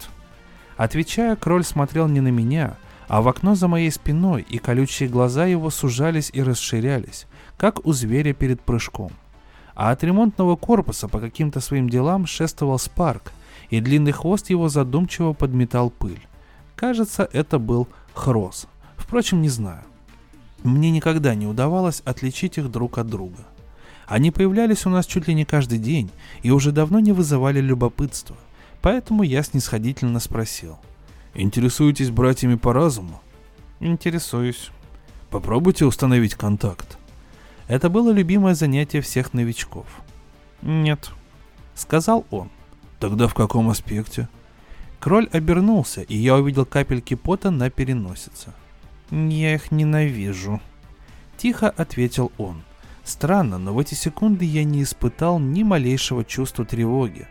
Отвечая, 0.77 1.37
Кроль 1.37 1.65
смотрел 1.65 2.09
не 2.09 2.21
на 2.21 2.29
меня, 2.29 2.77
а 3.09 3.21
в 3.21 3.29
окно 3.29 3.55
за 3.55 3.69
моей 3.69 3.91
спиной, 3.91 4.47
и 4.49 4.59
колючие 4.59 5.09
глаза 5.09 5.47
его 5.47 5.71
сужались 5.71 6.31
и 6.33 6.43
расширялись, 6.43 7.27
как 7.57 7.87
у 7.87 7.93
зверя 7.93 8.33
перед 8.33 8.61
прыжком. 8.61 9.13
А 9.75 9.91
от 9.91 10.03
ремонтного 10.05 10.57
корпуса 10.57 11.09
по 11.09 11.19
каким-то 11.19 11.61
своим 11.61 11.89
делам 11.89 12.27
шествовал 12.27 12.79
Спарк, 12.79 13.33
и 13.71 13.81
длинный 13.81 14.13
хвост 14.13 14.51
его 14.51 14.69
задумчиво 14.69 15.33
подметал 15.33 15.91
пыль. 15.91 16.27
Кажется, 16.77 17.29
это 17.33 17.59
был 17.59 17.89
Хрос. 18.15 18.67
Впрочем, 18.97 19.41
не 19.41 19.49
знаю. 19.49 19.83
Мне 20.63 20.91
никогда 20.91 21.35
не 21.35 21.47
удавалось 21.47 22.03
отличить 22.05 22.59
их 22.59 22.71
друг 22.71 22.99
от 22.99 23.09
друга. 23.09 23.39
Они 24.07 24.31
появлялись 24.31 24.87
у 24.87 24.91
нас 24.91 25.07
чуть 25.07 25.27
ли 25.29 25.35
не 25.35 25.45
каждый 25.45 25.79
день 25.79 26.11
и 26.43 26.51
уже 26.51 26.73
давно 26.73 27.01
не 27.01 27.13
вызывали 27.13 27.61
любопытства, 27.61 28.37
поэтому 28.83 29.23
я 29.23 29.43
снисходительно 29.43 30.21
спросил– 30.21 30.79
Интересуетесь 31.35 32.11
братьями 32.11 32.57
по 32.57 32.73
разуму? 32.75 33.21
Интересуюсь. 33.81 34.71
Попробуйте 35.31 35.87
установить 35.87 36.35
контакт. 36.35 36.99
Это 37.69 37.89
было 37.89 38.11
любимое 38.11 38.55
занятие 38.55 39.01
всех 39.01 39.33
новичков. 39.33 39.87
Нет, 40.61 41.11
сказал 41.75 42.27
он. 42.31 42.51
Тогда 43.01 43.29
в 43.29 43.35
каком 43.35 43.71
аспекте? 43.71 44.29
Кроль 45.01 45.29
обернулся, 45.33 46.03
и 46.03 46.17
я 46.17 46.37
увидел 46.37 46.67
капельки 46.67 47.15
пота 47.15 47.51
на 47.51 47.71
переносице. 47.71 48.53
Я 49.11 49.55
их 49.55 49.71
ненавижу. 49.73 50.61
Тихо 51.39 51.71
ответил 51.71 52.31
он. 52.37 52.63
Странно, 53.05 53.59
но 53.59 53.73
в 53.73 53.79
эти 53.79 53.95
секунды 53.95 54.45
я 54.45 54.65
не 54.65 54.83
испытал 54.83 55.39
ни 55.41 55.63
малейшего 55.63 56.25
чувства 56.25 56.65
тревоги. 56.65 57.27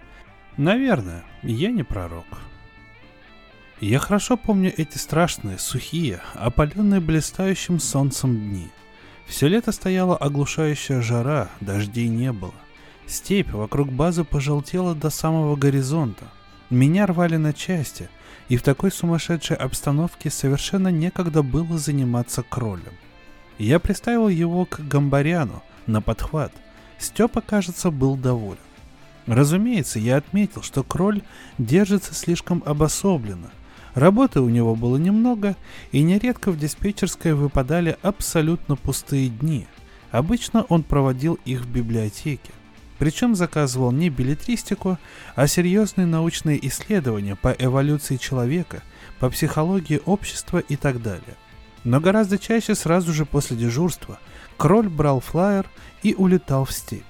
Наверное, 0.58 1.24
я 1.44 1.72
не 1.72 1.84
пророк. 1.84 2.26
Я 3.80 4.00
хорошо 4.00 4.38
помню 4.38 4.74
эти 4.76 4.98
страшные, 4.98 5.58
сухие, 5.58 6.22
опаленные 6.34 7.00
блистающим 7.00 7.80
солнцем 7.80 8.38
дни. 8.38 8.70
Все 9.26 9.48
лето 9.48 9.72
стояла 9.72 10.18
оглушающая 10.18 11.02
жара, 11.02 11.50
дождей 11.62 12.10
не 12.10 12.32
было. 12.34 12.54
Степь 13.08 13.52
вокруг 13.52 13.92
базы 13.92 14.24
пожелтела 14.24 14.94
до 14.94 15.10
самого 15.10 15.56
горизонта. 15.56 16.26
Меня 16.70 17.06
рвали 17.06 17.38
на 17.38 17.54
части, 17.54 18.10
и 18.50 18.58
в 18.58 18.62
такой 18.62 18.92
сумасшедшей 18.92 19.56
обстановке 19.56 20.30
совершенно 20.30 20.90
некогда 20.90 21.42
было 21.42 21.78
заниматься 21.78 22.44
кролем. 22.44 22.94
Я 23.58 23.80
приставил 23.80 24.28
его 24.28 24.66
к 24.66 24.80
Гамбаряну 24.80 25.64
на 25.88 26.02
подхват. 26.02 26.54
Степа, 26.98 27.42
кажется, 27.42 27.90
был 27.90 28.16
доволен. 28.16 28.60
Разумеется, 29.28 30.00
я 30.00 30.18
отметил, 30.18 30.62
что 30.62 30.84
кроль 30.84 31.22
держится 31.58 32.14
слишком 32.14 32.64
обособленно– 32.66 33.52
Работы 33.94 34.40
у 34.40 34.50
него 34.50 34.76
было 34.76 34.98
немного, 34.98 35.56
и 35.92 36.02
нередко 36.02 36.52
в 36.52 36.58
диспетчерской 36.58 37.34
выпадали 37.34 37.98
абсолютно 38.02 38.76
пустые 38.76 39.30
дни. 39.30 39.68
Обычно 40.12 40.64
он 40.64 40.84
проводил 40.84 41.40
их 41.46 41.62
в 41.62 41.70
библиотеке. 41.70 42.52
Причем 43.00 43.36
заказывал 43.36 43.92
не 43.92 44.10
билетристику, 44.10 44.98
а 45.36 45.48
серьезные 45.48 46.06
научные 46.06 46.66
исследования 46.68 47.36
по 47.36 47.50
эволюции 47.50 48.18
человека, 48.18 48.84
по 49.20 49.30
психологии 49.30 50.02
общества 50.06 50.60
и 50.60 50.76
так 50.76 51.02
далее. 51.02 51.36
Но 51.84 52.00
гораздо 52.00 52.38
чаще 52.38 52.76
сразу 52.76 53.12
же 53.12 53.26
после 53.26 53.58
дежурства 53.58 54.20
Кроль 54.58 54.88
брал 54.88 55.20
флаер 55.20 55.68
и 56.04 56.14
улетал 56.14 56.66
в 56.66 56.72
степь. 56.72 57.02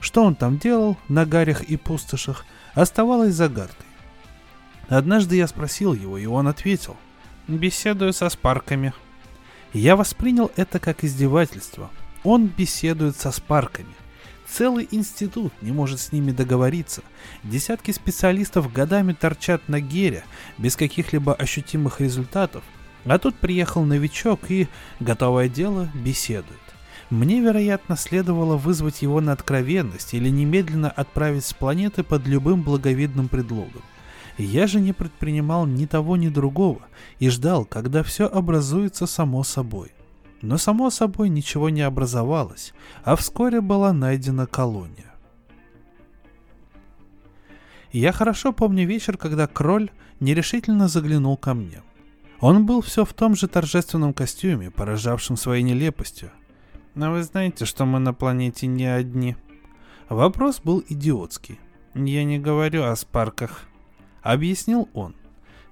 Что 0.00 0.24
он 0.24 0.34
там 0.34 0.58
делал 0.58 0.96
на 1.08 1.26
гарях 1.26 1.62
и 1.62 1.76
пустошах, 1.76 2.44
оставалось 2.74 3.34
загадкой. 3.34 3.86
Однажды 4.88 5.36
я 5.36 5.46
спросил 5.46 5.92
его, 5.92 6.16
и 6.18 6.26
он 6.26 6.48
ответил. 6.48 6.96
«Беседую 7.46 8.12
со 8.12 8.28
спарками». 8.28 8.92
Я 9.72 9.96
воспринял 9.96 10.50
это 10.56 10.78
как 10.78 11.04
издевательство. 11.04 11.90
Он 12.24 12.46
беседует 12.46 13.16
со 13.16 13.30
спарками. 13.30 13.94
Целый 14.48 14.88
институт 14.90 15.52
не 15.60 15.72
может 15.72 16.00
с 16.00 16.10
ними 16.10 16.30
договориться. 16.30 17.02
Десятки 17.42 17.90
специалистов 17.90 18.72
годами 18.72 19.12
торчат 19.12 19.68
на 19.68 19.80
гере 19.80 20.24
без 20.56 20.74
каких-либо 20.74 21.34
ощутимых 21.34 22.00
результатов. 22.00 22.64
А 23.04 23.18
тут 23.18 23.34
приехал 23.34 23.84
новичок 23.84 24.50
и, 24.50 24.68
готовое 25.00 25.48
дело, 25.48 25.90
беседует. 25.94 26.67
Мне, 27.10 27.40
вероятно, 27.40 27.96
следовало 27.96 28.56
вызвать 28.56 29.00
его 29.00 29.20
на 29.20 29.32
откровенность 29.32 30.12
или 30.12 30.28
немедленно 30.28 30.90
отправить 30.90 31.46
с 31.46 31.54
планеты 31.54 32.02
под 32.02 32.26
любым 32.26 32.62
благовидным 32.62 33.28
предлогом. 33.28 33.82
Я 34.36 34.66
же 34.66 34.78
не 34.78 34.92
предпринимал 34.92 35.66
ни 35.66 35.86
того, 35.86 36.16
ни 36.16 36.28
другого 36.28 36.82
и 37.18 37.30
ждал, 37.30 37.64
когда 37.64 38.02
все 38.02 38.26
образуется 38.26 39.06
само 39.06 39.42
собой. 39.42 39.92
Но 40.42 40.58
само 40.58 40.90
собой 40.90 41.30
ничего 41.30 41.70
не 41.70 41.80
образовалось, 41.80 42.72
а 43.02 43.16
вскоре 43.16 43.60
была 43.60 43.92
найдена 43.92 44.46
колония. 44.46 45.12
Я 47.90 48.12
хорошо 48.12 48.52
помню 48.52 48.86
вечер, 48.86 49.16
когда 49.16 49.46
Кроль 49.46 49.90
нерешительно 50.20 50.88
заглянул 50.88 51.36
ко 51.36 51.54
мне. 51.54 51.82
Он 52.38 52.66
был 52.66 52.82
все 52.82 53.04
в 53.04 53.14
том 53.14 53.34
же 53.34 53.48
торжественном 53.48 54.12
костюме, 54.12 54.70
поражавшем 54.70 55.36
своей 55.36 55.62
нелепостью. 55.64 56.30
Но 56.98 57.12
вы 57.12 57.22
знаете, 57.22 57.64
что 57.64 57.86
мы 57.86 58.00
на 58.00 58.12
планете 58.12 58.66
не 58.66 58.86
одни. 58.86 59.36
Вопрос 60.08 60.58
был 60.58 60.82
идиотский. 60.88 61.60
Я 61.94 62.24
не 62.24 62.40
говорю 62.40 62.82
о 62.82 62.96
спарках. 62.96 63.68
Объяснил 64.20 64.88
он. 64.94 65.14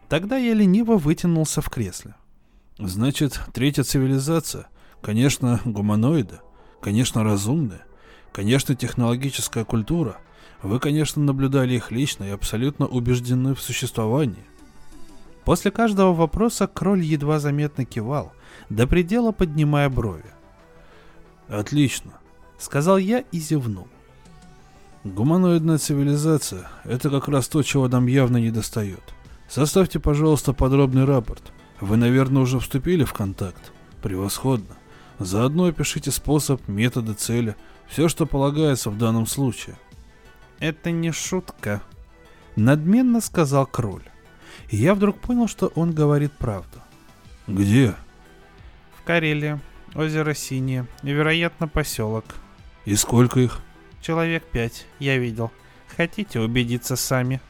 Тогда 0.08 0.36
я 0.36 0.54
лениво 0.54 0.96
вытянулся 0.96 1.60
в 1.60 1.68
кресле. 1.68 2.14
Значит, 2.78 3.40
третья 3.52 3.82
цивилизация, 3.82 4.68
конечно, 5.02 5.60
гуманоиды, 5.64 6.38
конечно, 6.80 7.24
разумная, 7.24 7.84
конечно, 8.32 8.76
технологическая 8.76 9.64
культура. 9.64 10.18
Вы, 10.62 10.78
конечно, 10.78 11.20
наблюдали 11.20 11.74
их 11.74 11.90
лично 11.90 12.22
и 12.22 12.30
абсолютно 12.30 12.86
убеждены 12.86 13.56
в 13.56 13.60
существовании. 13.60 14.46
После 15.44 15.72
каждого 15.72 16.14
вопроса 16.14 16.68
Кроль 16.68 17.02
едва 17.02 17.40
заметно 17.40 17.84
кивал, 17.84 18.32
до 18.70 18.86
предела 18.86 19.32
поднимая 19.32 19.90
брови. 19.90 20.35
«Отлично»,— 21.48 22.12
сказал 22.58 22.98
я 22.98 23.20
и 23.32 23.38
зевнул. 23.38 23.88
Гуманоидная 25.04 25.78
цивилизация– 25.78 26.68
это 26.84 27.10
как 27.10 27.28
раз 27.28 27.46
то, 27.46 27.62
чего 27.62 27.86
нам 27.86 28.06
явно 28.06 28.38
не 28.38 28.50
достает. 28.50 29.02
Составьте, 29.48 30.00
пожалуйста, 30.00 30.52
подробный 30.52 31.04
рапорт. 31.04 31.52
Вы, 31.80 31.96
наверное, 31.96 32.42
уже 32.42 32.58
вступили 32.58 33.04
в 33.04 33.12
контакт. 33.12 33.72
Превосходно. 34.02 34.76
Заодно 35.20 35.66
опишите 35.66 36.10
способ, 36.10 36.66
методы, 36.66 37.14
цели, 37.14 37.54
все, 37.88 38.08
что 38.08 38.26
полагается 38.26 38.90
в 38.90 38.98
данном 38.98 39.26
случае. 39.26 39.76
Это 40.58 40.90
не 40.90 41.12
шутка, 41.12 41.82
надменно 42.56 43.20
сказал 43.20 43.66
Кроль. 43.66 44.02
И 44.70 44.76
я 44.76 44.94
вдруг 44.94 45.20
понял, 45.20 45.46
что 45.46 45.68
он 45.74 45.92
говорит 45.92 46.32
правду. 46.32 46.80
Где? 47.46 47.94
В 48.98 49.04
Карелии, 49.04 49.60
озеро 49.96 50.34
Синее, 50.34 50.86
и, 51.02 51.10
вероятно, 51.10 51.68
поселок. 51.68 52.24
И 52.84 52.94
сколько 52.94 53.40
их? 53.40 53.60
Человек 54.00 54.44
пять, 54.44 54.86
я 54.98 55.18
видел. 55.18 55.50
Хотите 55.96 56.40
убедиться 56.40 56.96
сами? 56.96 57.40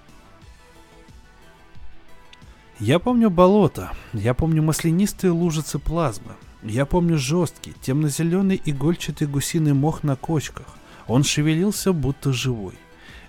Я 2.79 2.99
помню 2.99 3.31
болото, 3.31 3.91
я 4.13 4.35
помню 4.35 4.63
маслянистые 4.63 5.31
лужицы 5.31 5.79
плазмы, 5.79 6.33
я 6.63 6.85
помню 6.85 7.17
жесткий, 7.17 7.75
темно-зеленый 7.81 8.61
игольчатый 8.65 9.27
гусиный 9.27 9.73
мох 9.73 10.03
на 10.03 10.15
кочках. 10.15 10.67
Он 11.07 11.25
шевелился, 11.25 11.93
будто 11.93 12.33
живой. 12.33 12.75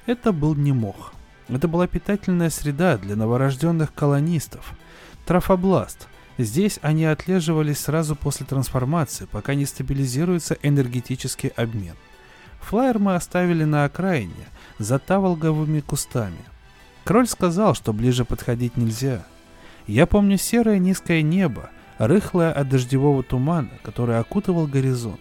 Это 0.06 0.32
был 0.32 0.56
не 0.56 0.73
мох. 0.73 1.13
Это 1.47 1.67
была 1.67 1.88
питательная 1.88 2.49
среда 2.49 2.97
для 2.97 3.15
новорожденных 3.15 3.93
колонистов. 3.93 4.73
Трафобласт. 5.25 6.08
Здесь 6.38 6.80
они 6.82 7.06
отлеживались 7.06 7.80
сразу 7.80 8.15
после 8.15 8.45
трансформации, 8.45 9.26
пока 9.26 9.56
не 9.56 9.65
стабилизируется 9.65 10.58
энергетический 10.62 11.50
обмен. 11.50 11.95
Флайер 12.62 13.00
мы 13.00 13.15
оставили 13.15 13.63
на 13.63 13.86
окраине, 13.86 14.47
за 14.78 15.00
таволговыми 15.00 15.80
кустами. 15.80 16.38
Кроль 17.04 17.28
сказал, 17.28 17.73
что 17.73 17.93
ближе 17.93 18.26
подходить 18.26 18.78
нельзя. 18.78 19.26
Я 19.88 20.06
помню 20.06 20.38
серое 20.38 20.78
низкое 20.78 21.21
небо, 21.21 21.69
рыхлое 21.97 22.52
от 22.52 22.69
дождевого 22.69 23.23
тумана, 23.23 23.71
который 23.82 24.19
окутывал 24.19 24.67
горизонт. 24.67 25.19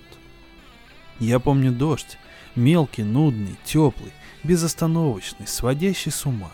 Я 1.19 1.39
помню 1.39 1.73
дождь, 1.73 2.19
мелкий, 2.57 3.05
нудный, 3.05 3.57
теплый, 3.65 4.13
безостановочный, 4.45 5.47
сводящий 5.47 6.11
с 6.11 6.27
ума. 6.27 6.51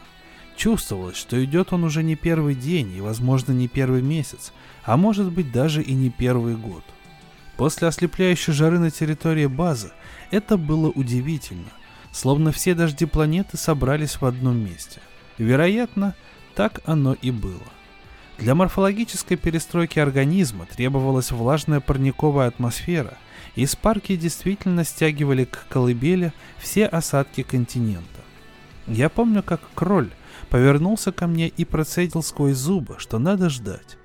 Чувствовалось, 0.62 1.16
что 1.16 1.44
идет 1.44 1.72
он 1.72 1.82
уже 1.82 2.04
не 2.04 2.14
первый 2.14 2.54
день 2.54 2.94
и, 2.96 3.00
возможно, 3.00 3.50
не 3.50 3.66
первый 3.66 4.00
месяц, 4.00 4.52
а 4.84 4.96
может 4.96 5.32
быть 5.32 5.50
даже 5.50 5.82
и 5.82 5.92
не 5.92 6.08
первый 6.08 6.54
год. 6.54 6.84
После 7.56 7.88
ослепляющей 7.88 8.52
жары 8.52 8.78
на 8.78 8.92
территории 8.92 9.46
базы 9.46 9.90
это 10.30 10.56
было 10.56 10.88
удивительно, 10.88 11.72
словно 12.12 12.52
все 12.52 12.74
дожди 12.74 13.06
планеты 13.06 13.56
собрались 13.56 14.20
в 14.20 14.24
одном 14.24 14.56
месте. 14.56 15.00
Вероятно, 15.36 16.14
так 16.54 16.80
оно 16.84 17.14
и 17.14 17.32
было. 17.32 17.66
Для 18.38 18.54
морфологической 18.54 19.36
перестройки 19.36 19.98
организма 19.98 20.66
требовалась 20.66 21.32
влажная 21.32 21.80
парниковая 21.80 22.46
атмосфера, 22.46 23.18
и 23.56 23.66
спарки 23.66 24.14
действительно 24.14 24.84
стягивали 24.84 25.44
к 25.44 25.66
колыбели 25.68 26.32
все 26.60 26.86
осадки 26.86 27.42
континента. 27.42 28.20
Я 28.86 29.08
помню, 29.08 29.42
как 29.42 29.60
кроль 29.74 30.10
повернулся 30.52 31.12
ко 31.12 31.26
мне 31.26 31.48
и 31.48 31.64
процедил 31.64 32.22
сквозь 32.22 32.58
зубы, 32.58 32.96
что 32.98 33.18
надо 33.18 33.48
ждать. 33.48 33.96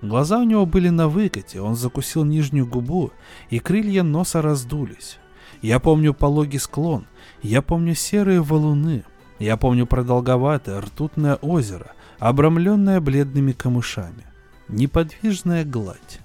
Глаза 0.00 0.38
у 0.38 0.44
него 0.44 0.64
были 0.64 0.88
на 0.88 1.08
выкате, 1.08 1.60
он 1.60 1.76
закусил 1.76 2.24
нижнюю 2.24 2.66
губу, 2.66 3.12
и 3.50 3.58
крылья 3.58 4.02
носа 4.02 4.40
раздулись. 4.40 5.18
Я 5.60 5.78
помню 5.78 6.14
пологий 6.14 6.58
склон, 6.58 7.04
я 7.42 7.60
помню 7.60 7.94
серые 7.94 8.40
валуны, 8.40 9.04
я 9.38 9.58
помню 9.58 9.86
продолговатое 9.86 10.80
ртутное 10.80 11.34
озеро, 11.34 11.92
обрамленное 12.18 13.02
бледными 13.02 13.52
камышами. 13.52 14.24
Неподвижная 14.68 15.66
гладь. 15.66 16.20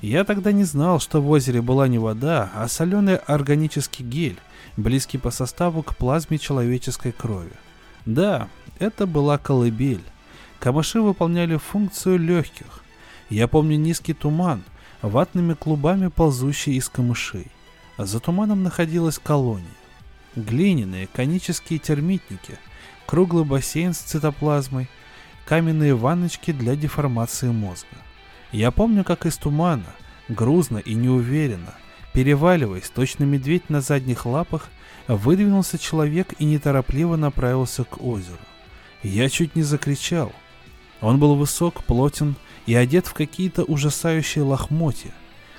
Я 0.00 0.24
тогда 0.24 0.50
не 0.50 0.64
знал, 0.64 0.98
что 0.98 1.22
в 1.22 1.30
озере 1.30 1.62
была 1.62 1.86
не 1.86 1.98
вода, 2.00 2.50
а 2.52 2.66
соленый 2.66 3.14
органический 3.14 4.04
гель, 4.04 4.40
близкий 4.76 5.18
по 5.18 5.30
составу 5.30 5.84
к 5.84 5.96
плазме 5.96 6.36
человеческой 6.36 7.12
крови. 7.12 7.52
Да, 8.06 8.48
это 8.78 9.06
была 9.06 9.38
колыбель. 9.38 10.04
Камыши 10.58 11.00
выполняли 11.00 11.56
функцию 11.56 12.18
легких. 12.18 12.84
Я 13.28 13.48
помню 13.48 13.76
низкий 13.76 14.14
туман, 14.14 14.62
ватными 15.02 15.54
клубами 15.54 16.08
ползущий 16.08 16.74
из 16.76 16.88
камышей 16.88 17.46
за 17.98 18.20
туманом 18.20 18.62
находилась 18.62 19.18
колония. 19.18 19.66
Глиняные 20.36 21.06
конические 21.06 21.78
термитники, 21.78 22.58
круглый 23.06 23.44
бассейн 23.44 23.94
с 23.94 23.98
цитоплазмой, 23.98 24.88
каменные 25.46 25.94
ванночки 25.94 26.50
для 26.52 26.74
деформации 26.74 27.48
мозга. 27.48 27.96
Я 28.50 28.70
помню, 28.70 29.04
как 29.04 29.26
из 29.26 29.36
тумана, 29.36 29.94
грузно 30.28 30.78
и 30.78 30.94
неуверенно, 30.94 31.74
переваливаясь, 32.12 32.90
точно 32.90 33.24
медведь 33.24 33.70
на 33.70 33.80
задних 33.80 34.26
лапах, 34.26 34.68
выдвинулся 35.06 35.78
человек 35.78 36.34
и 36.38 36.44
неторопливо 36.44 37.16
направился 37.16 37.84
к 37.84 38.02
озеру. 38.02 38.38
Я 39.04 39.28
чуть 39.28 39.54
не 39.54 39.62
закричал. 39.62 40.32
Он 41.00 41.20
был 41.20 41.36
высок, 41.36 41.84
плотен 41.84 42.34
и 42.66 42.74
одет 42.74 43.06
в 43.06 43.14
какие-то 43.14 43.62
ужасающие 43.62 44.42
лохмотья. 44.42 45.12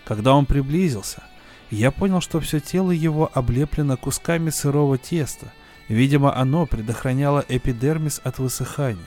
Когда 0.03 0.35
он 0.35 0.45
приблизился– 0.45 1.23
я 1.71 1.91
понял, 1.91 2.21
что 2.21 2.39
все 2.39 2.59
тело 2.59 2.91
его 2.91 3.29
облеплено 3.33 3.97
кусками 3.97 4.49
сырого 4.49 4.97
теста. 4.97 5.51
Видимо, 5.87 6.35
оно 6.35 6.65
предохраняло 6.65 7.43
эпидермис 7.47 8.21
от 8.23 8.39
высыхания. 8.39 9.03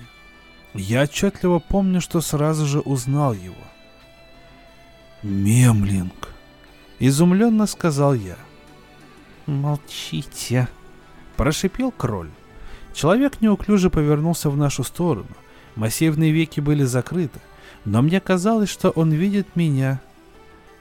Я 0.75 1.03
отчетливо 1.03 1.61
помню, 1.61 2.01
что 2.01 2.21
сразу 2.21 2.67
же 2.67 2.81
узнал 2.81 3.33
его. 3.33 3.55
«Мемлинг»,— 5.23 6.35
изумленно 7.01 7.67
сказал 7.67 8.15
я. 8.15 8.37
«Молчите»,— 9.47 10.69
прошипел 11.37 11.91
кроль. 11.91 12.31
Человек 12.99 13.41
неуклюже 13.41 13.91
повернулся 13.91 14.51
в 14.51 14.57
нашу 14.57 14.83
сторону. 14.83 15.29
Массивные 15.77 16.33
веки 16.33 16.59
были 16.59 16.83
закрыты, 16.83 17.39
но 17.85 18.03
мне 18.03 18.19
казалось, 18.21 18.69
что 18.69 18.91
он 18.91 19.13
видит 19.13 19.55
меня 19.55 20.01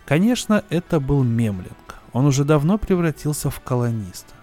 Конечно, 0.08 0.64
это 0.72 1.00
был 1.00 1.22
Мемлинг. 1.22 2.00
Он 2.14 2.26
уже 2.26 2.44
давно 2.44 2.80
превратился 2.80 3.52
в 3.52 3.60
колониста. 3.60 4.34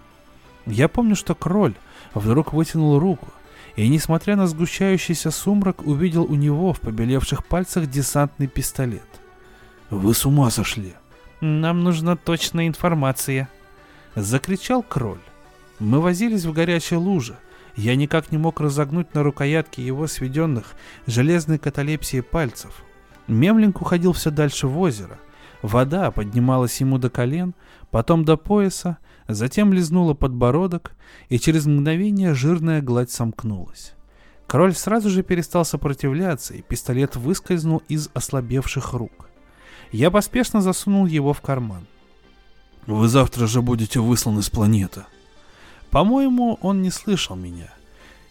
Я 0.65 0.87
помню, 0.87 1.17
что 1.17 1.35
кроль 1.35 1.73
вдруг 2.13 2.53
вытянул 2.53 2.97
руку, 2.97 3.27
и, 3.75 3.89
несмотря 3.89 4.37
на 4.37 4.47
сгущающийся 4.47 5.29
сумрак, 5.29 5.85
увидел 5.85 6.23
у 6.23 6.35
него 6.35 6.71
в 6.71 6.79
побелевших 6.79 7.45
пальцах 7.45 7.87
десантный 7.87 8.47
пистолет. 8.47 9.09
Вы 9.89 10.13
с 10.13 10.25
ума 10.25 10.49
сошли. 10.49 10.93
Нам 11.41 11.83
нужна 11.83 12.15
точная 12.15 12.69
информация. 12.69 13.49
Закричал 14.15 14.81
кроль. 14.81 15.19
Мы 15.79 15.99
возились 15.99 16.45
в 16.45 16.53
горячей 16.53 16.95
луже. 16.95 17.35
Я 17.75 17.95
никак 17.95 18.31
не 18.31 18.37
мог 18.37 18.61
разогнуть 18.61 19.13
на 19.13 19.23
рукоятке 19.23 19.85
его 19.85 20.07
сведенных 20.07 20.75
железной 21.07 21.57
каталепсией 21.57 22.23
пальцев. 22.23 22.83
Мемлинг 23.27 23.81
уходил 23.81 24.13
все 24.13 24.31
дальше 24.31 24.67
в 24.67 24.79
озеро. 24.79 25.19
Вода 25.61 26.11
поднималась 26.11 26.79
ему 26.79 26.97
до 26.99 27.09
колен, 27.09 27.53
потом 27.89 28.23
до 28.23 28.37
пояса, 28.37 28.97
затем 29.27 29.73
лизнула 29.73 30.13
подбородок, 30.13 30.93
и 31.27 31.39
через 31.39 31.65
мгновение 31.65 32.33
жирная 32.33 32.81
гладь 32.81 33.11
сомкнулась. 33.11 33.93
Король 34.47 34.75
сразу 34.75 35.09
же 35.09 35.23
перестал 35.23 35.65
сопротивляться, 35.65 36.53
и 36.53 36.61
пистолет 36.61 37.15
выскользнул 37.15 37.81
из 37.89 38.09
ослабевших 38.13 38.93
рук. 38.93 39.29
Я 39.91 40.11
поспешно 40.11 40.61
засунул 40.61 41.07
его 41.07 41.33
в 41.33 41.41
карман. 41.41 41.87
«Вы 42.85 43.07
завтра 43.07 43.47
же 43.47 43.63
будете 43.63 43.99
высланы 43.99 44.43
с 44.43 44.49
планеты», 44.51 45.05
по-моему, 45.95 46.59
он 46.61 46.81
не 46.81 46.91
слышал 46.91 47.37
меня. 47.37 47.73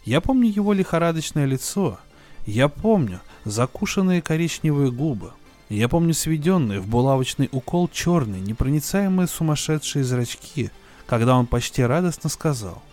Я 0.03 0.21
помню 0.21 0.47
его 0.47 0.71
лихорадочное 0.71 1.45
лицо. 1.45 1.97
Я 2.45 2.67
помню 2.67 3.21
закушенные 3.43 4.21
коричневые 4.21 4.91
губы. 4.91 5.31
Я 5.69 5.89
помню 5.89 6.13
сведенные 6.13 6.79
в 6.79 6.85
булавочный 6.85 7.49
укол 7.51 7.89
черные, 7.91 8.39
непроницаемые 8.39 9.27
сумасшедшие 9.27 10.03
зрачки, 10.03 10.69
когда 11.07 11.35
он 11.35 11.47
почти 11.47 11.81
радостно 11.81 12.29
сказал. 12.29 12.83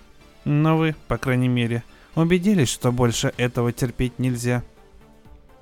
Но 0.46 0.78
вы, 0.78 0.96
по 1.06 1.18
крайней 1.18 1.48
мере, 1.48 1.85
убедились, 2.14 2.70
что 2.70 2.92
больше 2.92 3.35
этого 3.37 3.74
терпеть 3.74 4.18
нельзя. 4.18 4.62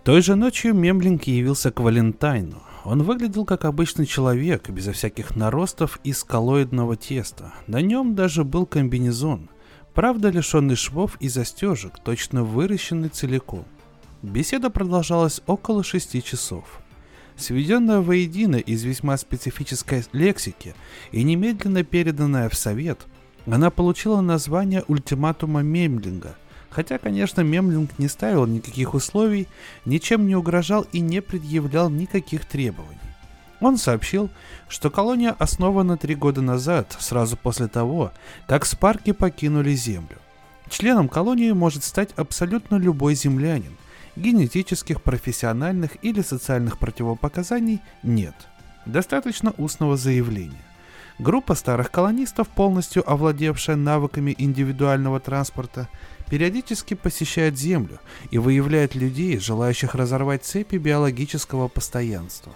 Той 0.05 0.23
же 0.23 0.37
ночью 0.37 0.73
Мемблинг 0.73 1.25
явился 1.25 1.73
к 1.73 1.81
Валентайну. 1.81 2.63
Он 2.85 3.03
выглядел 3.03 3.45
как 3.45 3.65
обычный 3.65 4.07
человек, 4.07 4.71
безо 4.71 4.93
всяких 4.93 5.37
наростов 5.37 6.01
из 6.03 6.25
коллоидного 6.25 6.97
теста. 6.97 7.53
На 7.67 7.83
нем 7.83 8.15
даже 8.15 8.43
был 8.43 8.65
комбинезон, 8.65 9.51
правда 9.95 10.31
лишенный 10.31 10.77
швов 10.77 11.17
и 11.21 11.29
застежек, 11.29 11.99
точно 12.03 12.43
выращенный 12.43 13.11
целиком. 13.11 13.65
Беседа 14.23 14.71
продолжалась 14.71 15.43
около 15.47 15.85
шести 15.85 16.23
часов. 16.23 16.81
Сведенная 17.37 18.01
воедино 18.01 18.57
из 18.57 18.83
весьма 18.83 19.17
специфической 19.17 20.05
лексики 20.13 20.75
и 21.11 21.23
немедленно 21.23 21.85
переданная 21.85 22.49
в 22.49 22.55
совет, 22.55 23.07
она 23.47 23.71
получила 23.71 24.21
название 24.21 24.85
ультиматума 24.89 25.63
Мемлинга– 25.63 26.37
Хотя, 26.71 26.99
конечно, 26.99 27.41
Мемлинг 27.41 27.99
не 27.99 28.09
ставил 28.09 28.47
никаких 28.47 28.95
условий, 28.95 29.49
ничем 29.85 30.27
не 30.27 30.37
угрожал 30.37 30.87
и 30.93 31.01
не 31.01 31.21
предъявлял 31.21 31.91
никаких 31.91 32.45
требований. 32.45 32.99
Он 33.61 33.77
сообщил, 33.77 34.31
что 34.69 34.89
колония 34.89 35.33
основана 35.39 35.99
три 35.99 36.15
года 36.15 36.41
назад, 36.41 36.97
сразу 36.99 37.37
после 37.37 37.69
того, 37.69 38.13
как 38.47 38.65
Спарки 38.65 39.13
покинули 39.13 39.73
Землю. 39.75 40.17
Членом 40.71 41.09
колонии 41.09 41.51
может 41.51 41.83
стать 41.85 42.11
абсолютно 42.17 42.77
любой 42.77 43.17
землянин. 43.17 43.77
Генетических, 44.15 45.03
профессиональных 45.03 46.03
или 46.03 46.23
социальных 46.23 46.79
противопоказаний 46.79 47.81
нет. 48.03 48.35
Достаточно 48.87 49.53
устного 49.59 49.97
заявления. 49.97 50.65
Группа 51.19 51.55
старых 51.55 51.91
колонистов, 51.91 52.49
полностью 52.49 53.09
овладевшая 53.09 53.77
навыками 53.77 54.35
индивидуального 54.39 55.21
транспорта, 55.21 55.89
периодически 56.31 56.95
посещает 56.95 57.59
Землю 57.59 57.99
и 58.31 58.39
выявляет 58.39 58.95
людей, 58.95 59.39
желающих 59.39 59.95
разорвать 59.97 60.45
цепи 60.45 60.77
биологического 60.77 61.67
постоянства. 61.69 62.53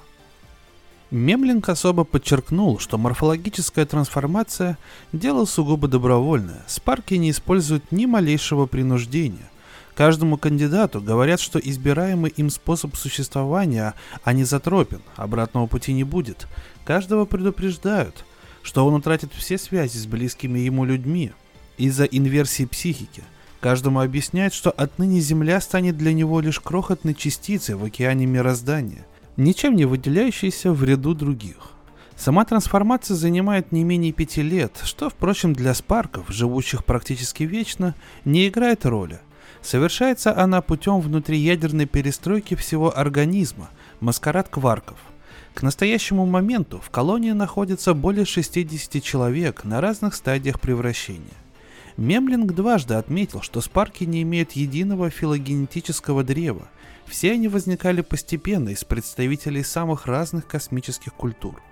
Мемлинг 1.10 1.68
особо 1.68 2.04
подчеркнул, 2.04 2.78
что 2.78 2.98
морфологическая 2.98 3.84
трансформация– 3.84 4.78
дело 5.12 5.44
сугубо 5.44 5.88
добровольное, 5.88 6.62
спарки 6.66 7.14
не 7.14 7.30
используют 7.30 7.92
ни 7.92 8.06
малейшего 8.06 8.66
принуждения. 8.66 9.50
Каждому 9.94 10.38
кандидату 10.38 11.00
говорят, 11.00 11.40
что 11.40 11.58
избираемый 11.58 12.32
им 12.36 12.50
способ 12.50 12.96
существования 12.96 13.94
анизотропен, 14.24 15.02
обратного 15.16 15.66
пути 15.66 15.92
не 15.92 16.04
будет. 16.04 16.48
Каждого 16.84 17.26
предупреждают, 17.26 18.24
что 18.62 18.86
он 18.86 18.94
утратит 18.94 19.32
все 19.32 19.58
связи 19.58 19.98
с 19.98 20.06
близкими 20.06 20.60
ему 20.60 20.84
людьми 20.84 21.32
из-за 21.76 22.04
инверсии 22.04 22.66
психики– 22.66 23.24
Каждому 23.64 24.00
объясняет, 24.00 24.52
что 24.52 24.70
отныне 24.70 25.20
Земля 25.20 25.58
станет 25.58 25.96
для 25.96 26.12
него 26.12 26.40
лишь 26.40 26.60
крохотной 26.60 27.14
частицей 27.14 27.76
в 27.76 27.84
океане 27.84 28.26
мироздания, 28.26 29.06
ничем 29.38 29.74
не 29.74 29.86
выделяющейся 29.86 30.70
в 30.70 30.84
ряду 30.84 31.14
других. 31.14 31.70
Сама 32.14 32.44
трансформация 32.44 33.14
занимает 33.14 33.72
не 33.72 33.82
менее 33.82 34.12
пяти 34.12 34.42
лет, 34.42 34.82
что, 34.84 35.08
впрочем, 35.08 35.54
для 35.54 35.72
спарков, 35.72 36.28
живущих 36.28 36.84
практически 36.84 37.44
вечно, 37.44 37.94
не 38.26 38.48
играет 38.48 38.84
роли. 38.84 39.18
Совершается 39.62 40.38
она 40.38 40.60
путем 40.60 41.00
внутриядерной 41.00 41.86
перестройки 41.86 42.56
всего 42.56 42.94
организма, 42.94 43.70
маскарад 44.00 44.50
кварков. 44.50 44.98
К 45.54 45.62
настоящему 45.62 46.26
моменту 46.26 46.82
в 46.84 46.90
колонии 46.90 47.32
находится 47.32 47.94
более 47.94 48.26
60 48.26 49.02
человек 49.02 49.64
на 49.64 49.80
разных 49.80 50.14
стадиях 50.14 50.60
превращения. 50.60 51.43
Мемлинг 51.96 52.52
дважды 52.52 52.94
отметил, 52.94 53.40
что 53.40 53.60
спарки 53.60 54.04
не 54.04 54.22
имеют 54.22 54.52
единого 54.52 55.10
филогенетического 55.10 56.24
древа. 56.24 56.68
Все 57.06 57.32
они 57.32 57.48
возникали 57.48 58.00
постепенно 58.00 58.70
из 58.70 58.82
представителей 58.82 59.62
самых 59.62 60.06
разных 60.06 60.46
космических 60.46 61.14
культур. 61.14 61.62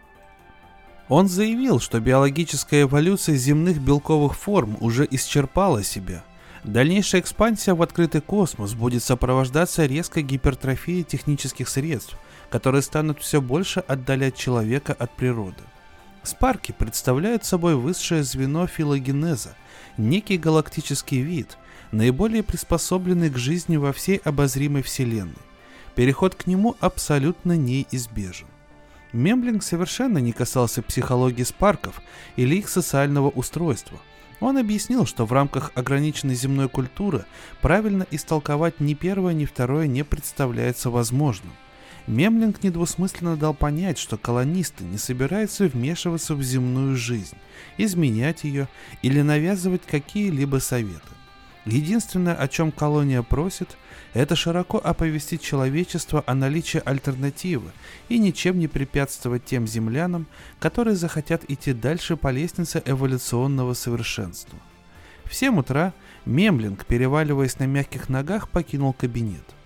Он 1.08 1.28
заявил, 1.28 1.80
что 1.80 2.00
биологическая 2.00 2.82
эволюция 2.82 3.36
земных 3.36 3.80
белковых 3.80 4.36
форм 4.36 4.76
уже 4.80 5.06
исчерпала 5.10 5.82
себя. 5.82 6.24
Дальнейшая 6.62 7.20
экспансия 7.20 7.74
в 7.74 7.82
открытый 7.82 8.20
космос 8.20 8.74
будет 8.74 9.02
сопровождаться 9.02 9.84
резкой 9.84 10.22
гипертрофией 10.22 11.02
технических 11.02 11.68
средств, 11.68 12.16
которые 12.50 12.82
станут 12.82 13.20
все 13.20 13.40
больше 13.40 13.80
отдалять 13.80 14.36
человека 14.36 14.92
от 14.92 15.16
природы. 15.16 15.62
Спарки 16.22 16.72
представляют 16.72 17.44
собой 17.44 17.74
высшее 17.74 18.22
звено 18.22 18.66
филогенеза, 18.66 19.56
некий 19.96 20.38
галактический 20.38 21.20
вид, 21.20 21.58
наиболее 21.90 22.42
приспособленный 22.42 23.30
к 23.30 23.36
жизни 23.36 23.76
во 23.76 23.92
всей 23.92 24.18
обозримой 24.18 24.82
Вселенной. 24.82 25.34
Переход 25.94 26.34
к 26.34 26.46
нему 26.46 26.76
абсолютно 26.80 27.56
неизбежен. 27.56 28.46
Мемблинг 29.12 29.62
совершенно 29.62 30.18
не 30.18 30.32
касался 30.32 30.80
психологии 30.80 31.42
спарков 31.42 32.00
или 32.36 32.56
их 32.56 32.68
социального 32.68 33.28
устройства. 33.28 33.98
Он 34.40 34.56
объяснил, 34.56 35.06
что 35.06 35.26
в 35.26 35.32
рамках 35.32 35.70
ограниченной 35.74 36.34
земной 36.34 36.68
культуры 36.68 37.26
правильно 37.60 38.06
истолковать 38.10 38.80
ни 38.80 38.94
первое, 38.94 39.34
ни 39.34 39.44
второе 39.44 39.86
не 39.86 40.02
представляется 40.02 40.88
возможным. 40.88 41.52
Мемлинг 42.08 42.64
недвусмысленно 42.64 43.36
дал 43.36 43.54
понять, 43.54 43.96
что 43.96 44.16
колонисты 44.16 44.82
не 44.82 44.98
собираются 44.98 45.66
вмешиваться 45.66 46.34
в 46.34 46.42
земную 46.42 46.96
жизнь, 46.96 47.36
изменять 47.78 48.42
ее 48.42 48.68
или 49.02 49.22
навязывать 49.22 49.82
какие-либо 49.86 50.58
советы. 50.58 51.00
Единственное, 51.64 52.34
о 52.34 52.48
чем 52.48 52.72
колония 52.72 53.22
просит, 53.22 53.76
это 54.14 54.34
широко 54.34 54.80
оповестить 54.82 55.42
человечество 55.42 56.24
о 56.26 56.34
наличии 56.34 56.82
альтернативы 56.84 57.70
и 58.08 58.18
ничем 58.18 58.58
не 58.58 58.66
препятствовать 58.66 59.44
тем 59.44 59.68
землянам, 59.68 60.26
которые 60.58 60.96
захотят 60.96 61.44
идти 61.48 61.72
дальше 61.72 62.16
по 62.16 62.32
лестнице 62.32 62.82
эволюционного 62.84 63.74
совершенства. 63.74 64.58
В 65.24 65.34
7 65.36 65.60
утра 65.60 65.94
Мемлинг, 66.24 66.84
переваливаясь 66.84 67.60
на 67.60 67.66
мягких 67.66 68.08
ногах, 68.08 68.48
покинул 68.48 68.92
кабинет– 68.92 69.44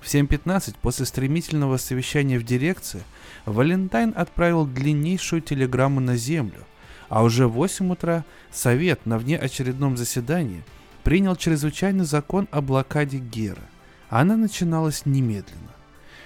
в 0.00 0.06
7.15 0.06 0.76
после 0.80 1.04
стремительного 1.04 1.76
совещания 1.76 2.38
в 2.38 2.42
дирекции 2.42 3.02
Валентайн 3.44 4.12
отправил 4.16 4.66
длиннейшую 4.66 5.42
телеграмму 5.42 6.00
на 6.00 6.16
Землю, 6.16 6.66
а 7.08 7.22
уже 7.22 7.46
в 7.46 7.52
8 7.52 7.92
утра 7.92 8.24
Совет 8.50 9.04
на 9.04 9.18
внеочередном 9.18 9.96
заседании 9.96 10.64
принял 11.04 11.36
чрезвычайный 11.36 12.04
закон 12.04 12.48
о 12.50 12.60
блокаде 12.60 13.18
Гера. 13.18 13.62
Она 14.08 14.36
начиналась 14.36 15.06
немедленно. 15.06 15.70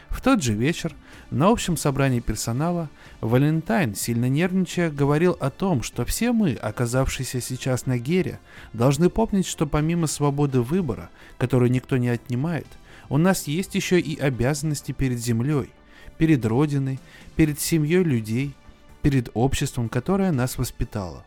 В 0.09 0.21
тот 0.21 0.43
же 0.43 0.53
вечер 0.53 0.95
на 1.31 1.49
общем 1.49 1.77
собрании 1.77 2.21
персонала 2.21 2.89
Валентайн, 3.21 3.97
сильно 3.97 4.29
нервничая, 4.29 4.91
говорил 4.91 5.37
о 5.41 5.51
том, 5.51 5.83
что 5.83 6.05
все 6.05 6.33
мы, 6.33 6.55
оказавшиеся 6.55 7.41
сейчас 7.41 7.87
на 7.87 7.99
Гере, 7.99 8.39
должны 8.73 9.11
помнить, 9.11 9.47
что 9.47 9.67
помимо 9.67 10.07
свободы 10.07 10.61
выбора, 10.61 11.11
которую 11.39 11.73
никто 11.73 11.97
не 11.97 12.09
отнимает– 12.09 12.67
у 13.09 13.19
нас 13.19 13.47
есть 13.47 13.75
еще 13.75 14.01
и 14.01 14.19
обязанности 14.19 14.93
перед 14.93 15.19
землей, 15.19 15.71
перед 16.19 16.45
Родиной, 16.45 16.99
перед 17.37 17.61
семьей 17.61 18.03
людей, 18.03 18.55
перед 19.03 19.31
обществом, 19.35 19.89
которое 19.89 20.33
нас 20.33 20.59
воспитало. 20.59 21.25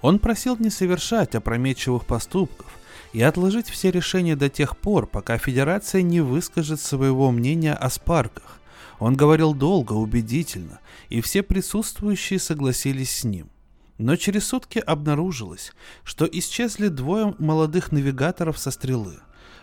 Он 0.00 0.18
просил 0.18 0.56
не 0.56 0.70
совершать 0.70 1.34
опрометчивых 1.34 2.06
поступков 2.06 2.66
и 3.12 3.20
отложить 3.20 3.68
все 3.68 3.90
решения 3.90 4.36
до 4.36 4.48
тех 4.48 4.76
пор, 4.76 5.06
пока 5.06 5.38
Федерация 5.38 6.02
не 6.02 6.20
выскажет 6.20 6.80
своего 6.80 7.30
мнения 7.30 7.74
о 7.74 7.90
спарках. 7.90 8.60
Он 8.98 9.16
говорил 9.16 9.54
долго, 9.54 9.92
убедительно, 9.92 10.80
и 11.08 11.20
все 11.20 11.42
присутствующие 11.42 12.38
согласились 12.38 13.10
с 13.18 13.24
ним. 13.24 13.48
Но 13.96 14.16
через 14.16 14.46
сутки 14.46 14.78
обнаружилось, 14.78 15.72
что 16.04 16.28
исчезли 16.30 16.88
двое 16.88 17.34
молодых 17.38 17.90
навигаторов 17.90 18.58
со 18.58 18.70
стрелы. 18.70 19.18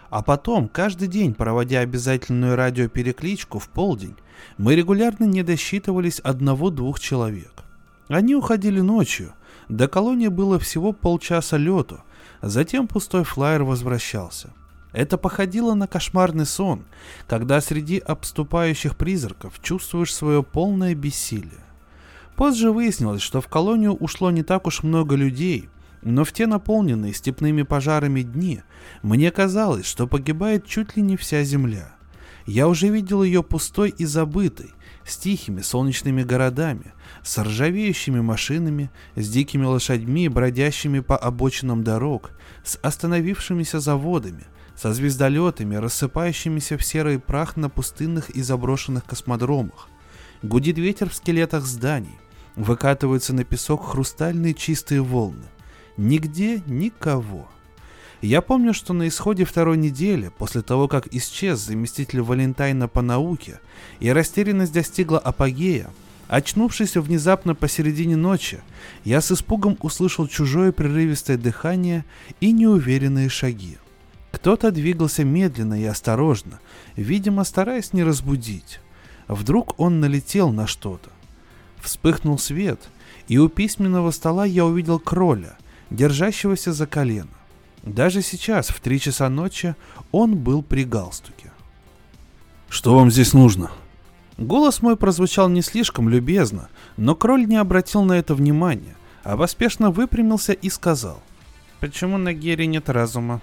А 0.10 0.22
потом, 0.22 0.68
каждый 0.68 1.08
день, 1.08 1.34
проводя 1.34 1.80
обязательную 1.80 2.56
радиоперекличку 2.56 3.60
в 3.60 3.70
полдень, 3.70 4.16
мы 4.58 4.76
регулярно 4.76 5.26
не 5.26 5.44
досчитывались 5.44 6.20
одного-двух 6.20 7.00
человек. 7.00 7.64
Они 8.08 8.36
уходили 8.36 8.82
ночью, 8.82 9.34
до 9.68 9.88
колонии 9.88 10.28
было 10.28 10.60
всего 10.60 10.94
полчаса 10.94 11.58
лету, 11.58 12.04
затем 12.42 12.88
пустой 12.88 13.24
флайер 13.24 13.64
возвращался. 13.64 14.54
Это 14.94 15.18
походило 15.18 15.74
на 15.74 15.88
кошмарный 15.88 16.46
сон, 16.46 16.86
когда 17.28 17.60
среди 17.60 17.98
обступающих 17.98 18.96
призраков 18.96 19.60
чувствуешь 19.62 20.14
свое 20.14 20.42
полное 20.44 20.96
бессилие. 20.96 21.66
Позже 22.36 22.72
выяснилось, 22.72 23.22
что 23.22 23.42
в 23.42 23.48
колонию 23.48 23.94
ушло 23.94 24.32
не 24.32 24.44
так 24.44 24.68
уж 24.68 24.84
много 24.84 25.16
людей, 25.16 25.70
но 26.06 26.24
в 26.24 26.32
те 26.32 26.46
наполненные 26.46 27.14
степными 27.14 27.64
пожарами 27.64 28.22
дни 28.22 28.62
мне 29.02 29.32
казалось, 29.32 29.88
что 29.88 30.06
погибает 30.06 30.66
чуть 30.68 30.96
ли 30.96 31.02
не 31.02 31.18
вся 31.18 31.44
земля. 31.44 31.96
Я 32.46 32.68
уже 32.68 32.90
видел 32.90 33.24
ее 33.24 33.42
пустой 33.42 33.90
и 33.90 34.06
забытой, 34.06 34.72
с 35.04 35.18
тихими 35.18 35.62
солнечными 35.62 36.22
городами, 36.22 36.94
с 37.24 37.42
ржавеющими 37.42 38.22
машинами, 38.22 38.92
с 39.16 39.28
дикими 39.28 39.66
лошадьми, 39.66 40.30
бродящими 40.30 41.00
по 41.00 41.18
обочинам 41.18 41.84
дорог, 41.84 42.30
с 42.64 42.78
остановившимися 42.84 43.80
заводами, 43.80 44.46
со 44.76 44.94
звездолетами, 44.94 45.76
рассыпающимися 45.76 46.78
в 46.78 46.86
серый 46.86 47.18
прах 47.18 47.58
на 47.58 47.68
пустынных 47.68 48.30
и 48.30 48.44
заброшенных 48.44 49.06
космодромах. 49.06 49.90
Гудит 50.44 50.78
ветер 50.78 51.10
в 51.10 51.16
скелетах 51.16 51.66
зданий, 51.66 52.20
выкатываются 52.56 53.34
на 53.34 53.44
песок 53.44 53.90
хрустальные 53.90 54.54
чистые 54.54 55.02
волны. 55.02 55.46
Нигде 55.98 56.62
никого. 56.68 57.48
Я 58.22 58.42
помню, 58.42 58.74
что 58.74 58.94
на 58.94 59.08
исходе 59.08 59.46
второй 59.46 59.78
недели, 59.78 60.32
после 60.38 60.62
того, 60.62 60.88
как 60.88 61.14
исчез 61.14 61.60
заместитель 61.60 62.22
Валентайна 62.22 62.88
по 62.88 63.02
науке, 63.02 63.60
и 64.00 64.10
растерянность 64.10 64.74
достигла 64.74 65.20
апогея, 65.20 65.90
очнувшись 66.28 66.96
внезапно 66.96 67.56
посередине 67.56 68.16
ночи, 68.18 68.62
я 69.04 69.22
с 69.22 69.32
испугом 69.32 69.78
услышал 69.82 70.28
чужое 70.28 70.72
прерывистое 70.72 71.38
дыхание 71.38 72.04
и 72.42 72.52
неуверенные 72.52 73.30
шаги. 73.30 73.78
Кто-то 74.32 74.72
двигался 74.72 75.24
медленно 75.24 75.80
и 75.80 75.86
осторожно, 75.86 76.60
видимо, 76.96 77.44
стараясь 77.44 77.94
не 77.94 78.04
разбудить. 78.04 78.80
Вдруг 79.28 79.80
он 79.80 80.00
налетел 80.00 80.52
на 80.52 80.68
что-то. 80.68 81.10
Вспыхнул 81.80 82.38
свет, 82.38 82.82
и 83.28 83.38
у 83.38 83.48
письменного 83.48 84.12
стола 84.12 84.46
я 84.46 84.66
увидел 84.66 85.00
кроля, 85.00 85.58
держащегося 85.90 86.74
за 86.74 86.88
колено. 86.88 87.30
Даже 87.84 88.22
сейчас, 88.22 88.70
в 88.70 88.80
три 88.80 89.00
часа 89.00 89.30
ночи, 89.30 89.76
он 90.12 90.36
был 90.36 90.64
при 90.64 90.84
галстуке. 90.84 91.52
«Что 92.70 92.96
вам 92.96 93.12
здесь 93.12 93.34
нужно?» 93.34 93.72
Голос 94.38 94.82
мой 94.82 94.98
прозвучал 94.98 95.48
не 95.48 95.62
слишком 95.62 96.10
любезно, 96.10 96.68
но 96.98 97.16
кроль 97.16 97.46
не 97.46 97.56
обратил 97.56 98.04
на 98.04 98.14
это 98.14 98.36
внимания, 98.36 98.96
а 99.24 99.38
поспешно 99.38 99.92
выпрямился 99.92 100.52
и 100.52 100.70
сказал. 100.70 101.22
«Почему 101.80 102.18
на 102.18 102.34
Гере 102.34 102.66
нет 102.66 102.90
разума? 102.90 103.42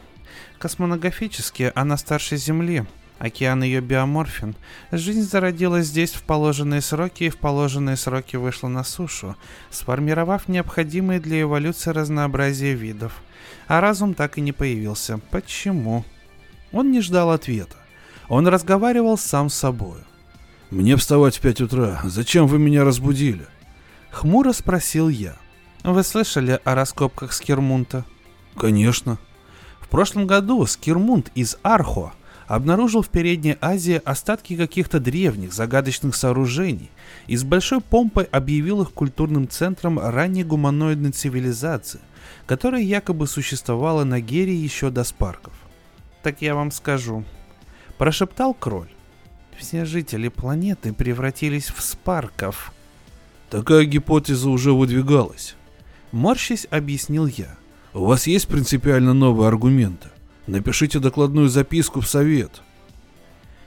Космонографически 0.58 1.72
она 1.74 1.96
старше 1.96 2.36
Земли, 2.36 2.84
океан 3.22 3.62
ее 3.62 3.80
биоморфин. 3.80 4.56
Жизнь 4.90 5.22
зародилась 5.22 5.86
здесь 5.86 6.12
в 6.12 6.24
положенные 6.24 6.80
сроки 6.80 7.24
и 7.24 7.30
в 7.30 7.38
положенные 7.38 7.96
сроки 7.96 8.34
вышла 8.34 8.66
на 8.66 8.82
сушу, 8.82 9.36
сформировав 9.70 10.48
необходимые 10.48 11.20
для 11.20 11.42
эволюции 11.42 11.90
разнообразие 11.90 12.74
видов. 12.74 13.22
А 13.68 13.80
разум 13.80 14.14
так 14.14 14.38
и 14.38 14.40
не 14.40 14.50
появился. 14.50 15.20
Почему? 15.30 16.04
Он 16.72 16.90
не 16.90 17.00
ждал 17.00 17.30
ответа. 17.30 17.76
Он 18.28 18.48
разговаривал 18.48 19.16
сам 19.16 19.50
с 19.50 19.54
собой. 19.54 19.98
«Мне 20.70 20.96
вставать 20.96 21.36
в 21.36 21.40
пять 21.40 21.60
утра. 21.60 22.00
Зачем 22.02 22.46
вы 22.46 22.58
меня 22.58 22.82
разбудили?» 22.82 23.46
Хмуро 24.10 24.52
спросил 24.52 25.08
я. 25.08 25.36
«Вы 25.84 26.02
слышали 26.02 26.58
о 26.64 26.74
раскопках 26.74 27.32
Скирмунта?» 27.34 28.04
«Конечно». 28.56 29.18
В 29.80 29.88
прошлом 29.88 30.26
году 30.26 30.64
Скирмунт 30.64 31.30
из 31.34 31.58
Архо 31.62 32.14
обнаружил 32.46 33.02
в 33.02 33.08
Передней 33.08 33.56
Азии 33.60 34.00
остатки 34.04 34.56
каких-то 34.56 35.00
древних 35.00 35.52
загадочных 35.52 36.14
сооружений 36.14 36.90
и 37.26 37.36
с 37.36 37.44
большой 37.44 37.80
помпой 37.80 38.24
объявил 38.24 38.82
их 38.82 38.92
культурным 38.92 39.48
центром 39.48 39.98
ранней 39.98 40.44
гуманоидной 40.44 41.12
цивилизации, 41.12 42.00
которая 42.46 42.82
якобы 42.82 43.26
существовала 43.26 44.04
на 44.04 44.20
Гере 44.20 44.54
еще 44.54 44.90
до 44.90 45.04
спарков. 45.04 45.54
«Так 46.22 46.42
я 46.42 46.54
вам 46.54 46.70
скажу»,– 46.70 47.24
прошептал 47.98 48.54
Кроль. 48.54 48.90
«Все 49.58 49.84
жители 49.84 50.28
планеты 50.28 50.92
превратились 50.92 51.68
в 51.68 51.80
спарков». 51.82 52.72
Такая 53.50 53.84
гипотеза 53.84 54.48
уже 54.48 54.72
выдвигалась. 54.72 55.56
Морщись 56.10 56.66
объяснил 56.70 57.26
я. 57.26 57.58
У 57.92 58.06
вас 58.06 58.26
есть 58.26 58.48
принципиально 58.48 59.12
новые 59.12 59.48
аргументы? 59.48 60.08
Напишите 60.46 60.98
докладную 60.98 61.48
записку 61.48 62.00
в 62.00 62.08
совет. 62.08 62.62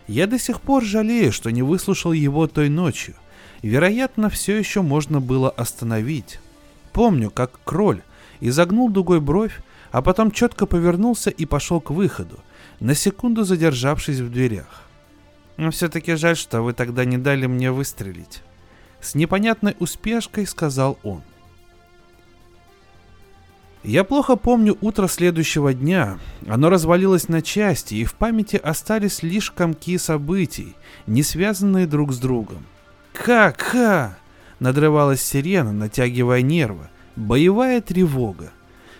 Я 0.08 0.28
до 0.28 0.38
сих 0.38 0.62
пор 0.62 0.84
жалею, 0.84 1.32
что 1.32 1.52
не 1.52 1.64
выслушал 1.64 2.12
его 2.12 2.48
той 2.48 2.70
ночью. 2.70 3.16
Вероятно, 3.62 4.30
все 4.30 4.58
еще 4.58 4.82
можно 4.82 5.20
было 5.20 5.50
остановить. 5.50 6.40
Помню, 6.92 7.32
как 7.32 7.60
кроль 7.64 8.02
изогнул 8.40 8.90
дугой 8.90 9.20
бровь, 9.20 9.62
а 9.92 10.02
потом 10.02 10.32
четко 10.32 10.66
повернулся 10.66 11.30
и 11.30 11.46
пошел 11.46 11.80
к 11.80 11.90
выходу, 11.90 12.40
на 12.80 12.94
секунду 12.96 13.44
задержавшись 13.44 14.20
в 14.20 14.32
дверях. 14.32 14.84
Но 15.58 15.72
все-таки 15.72 16.16
жаль, 16.16 16.36
что 16.36 16.62
вы 16.62 16.74
тогда 16.74 17.06
не 17.06 17.18
дали 17.18 17.46
мне 17.46 17.72
выстрелить. 17.72 18.42
С 19.00 19.16
непонятной 19.16 19.76
успешкой 19.80 20.46
сказал 20.46 21.00
он. 21.04 21.22
Я 23.86 24.04
плохо 24.04 24.36
помню 24.36 24.76
утро 24.82 25.08
следующего 25.08 25.71
дня. 25.71 26.17
Оно 26.48 26.71
развалилось 26.71 27.30
на 27.30 27.43
части, 27.43 27.93
и 27.93 28.04
в 28.04 28.15
памяти 28.15 28.56
остались 28.56 29.21
лишь 29.21 29.52
комки 29.52 30.00
событий, 30.00 30.76
не 31.06 31.21
связанные 31.21 31.86
друг 31.86 32.12
с 32.12 32.17
другом. 32.17 32.65
«Ка-ка!»— 33.13 34.17
надрывалась 34.60 35.21
сирена, 35.21 35.71
натягивая 35.71 36.41
нервы. 36.41 36.88
Боевая 37.15 37.80
тревога. 37.80 38.52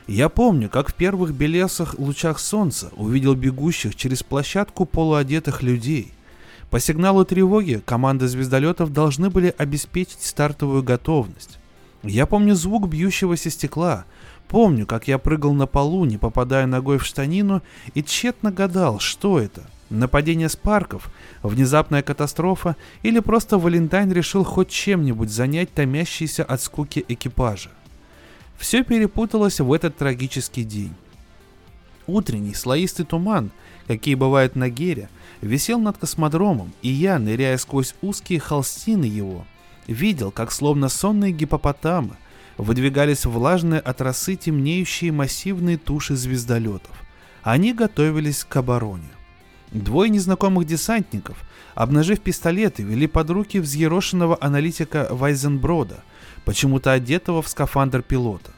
Я 0.06 0.30
помню, 0.30 0.70
как 0.70 0.90
в 0.90 0.94
первых 0.94 1.34
белесах 1.34 1.98
лучах 1.98 2.38
солнца 2.38 2.92
увидел 2.96 3.34
бегущих 3.34 3.96
через 3.96 4.22
площадку 4.22 4.86
полуодетых 4.86 5.64
людей. 5.64 6.14
По 6.70 6.80
сигналу 6.80 7.26
тревоги 7.26 7.82
команды 7.84 8.28
звездолетов 8.28 8.94
должны 8.94 9.32
были 9.32 9.54
обеспечить 9.58 10.22
стартовую 10.22 10.84
готовность. 10.84 11.58
Я 12.04 12.28
помню 12.28 12.54
звук 12.54 12.88
бьющегося 12.88 13.50
стекла, 13.50 14.06
Помню, 14.56 14.86
как 14.86 15.10
я 15.10 15.18
прыгал 15.18 15.54
на 15.54 15.68
полу, 15.68 16.06
не 16.06 16.18
попадая 16.18 16.66
ногой 16.66 16.98
в 16.98 17.06
штанину, 17.06 17.62
и 17.94 18.02
тщетно 18.02 18.54
гадал, 18.54 19.00
что 19.00 19.38
это. 19.38 19.70
Нападение 19.90 20.48
спарков, 20.48 21.10
внезапная 21.44 22.02
катастрофа 22.02 22.78
или 23.04 23.20
просто 23.20 23.58
Валентайн 23.58 24.14
решил 24.14 24.46
хоть 24.46 24.70
чем-нибудь 24.70 25.30
занять 25.30 25.74
томящийся 25.74 26.46
от 26.46 26.62
скуки 26.62 27.04
экипажа. 27.10 27.70
Все 28.58 28.86
перепуталось 28.86 29.60
в 29.60 29.74
этот 29.74 29.98
трагический 29.98 30.64
день. 30.64 30.96
Утренний 32.08 32.54
слоистый 32.54 33.06
туман, 33.06 33.52
какие 33.88 34.16
бывают 34.16 34.56
на 34.56 34.70
Гере, 34.70 35.10
висел 35.42 35.80
над 35.80 35.98
космодромом, 35.98 36.72
и 36.82 36.88
я, 36.88 37.20
ныряя 37.20 37.58
сквозь 37.58 37.94
узкие 38.02 38.40
холстины 38.40 39.04
его, 39.04 39.46
видел, 39.86 40.32
как 40.32 40.54
словно 40.54 40.88
сонные 40.88 41.34
гипопотамы, 41.34 42.16
выдвигались 42.58 43.26
влажные 43.26 43.80
от 43.80 44.02
росы 44.02 44.36
темнеющие 44.36 45.12
массивные 45.12 45.78
туши 45.78 46.16
звездолетов. 46.16 46.92
Они 47.44 47.74
готовились 47.74 48.44
к 48.44 48.56
обороне. 48.56 49.10
Двое 49.72 50.10
незнакомых 50.10 50.66
десантников, 50.66 51.38
обнажив 51.74 52.22
пистолеты, 52.22 52.84
вели 52.84 53.08
под 53.08 53.30
руки 53.30 53.60
взъерошенного 53.60 54.38
аналитика 54.40 55.08
Вайзенброда, 55.10 56.04
почему-то 56.46 56.92
одетого 56.92 57.42
в 57.42 57.50
скафандр 57.50 58.02
пилота. 58.02 58.52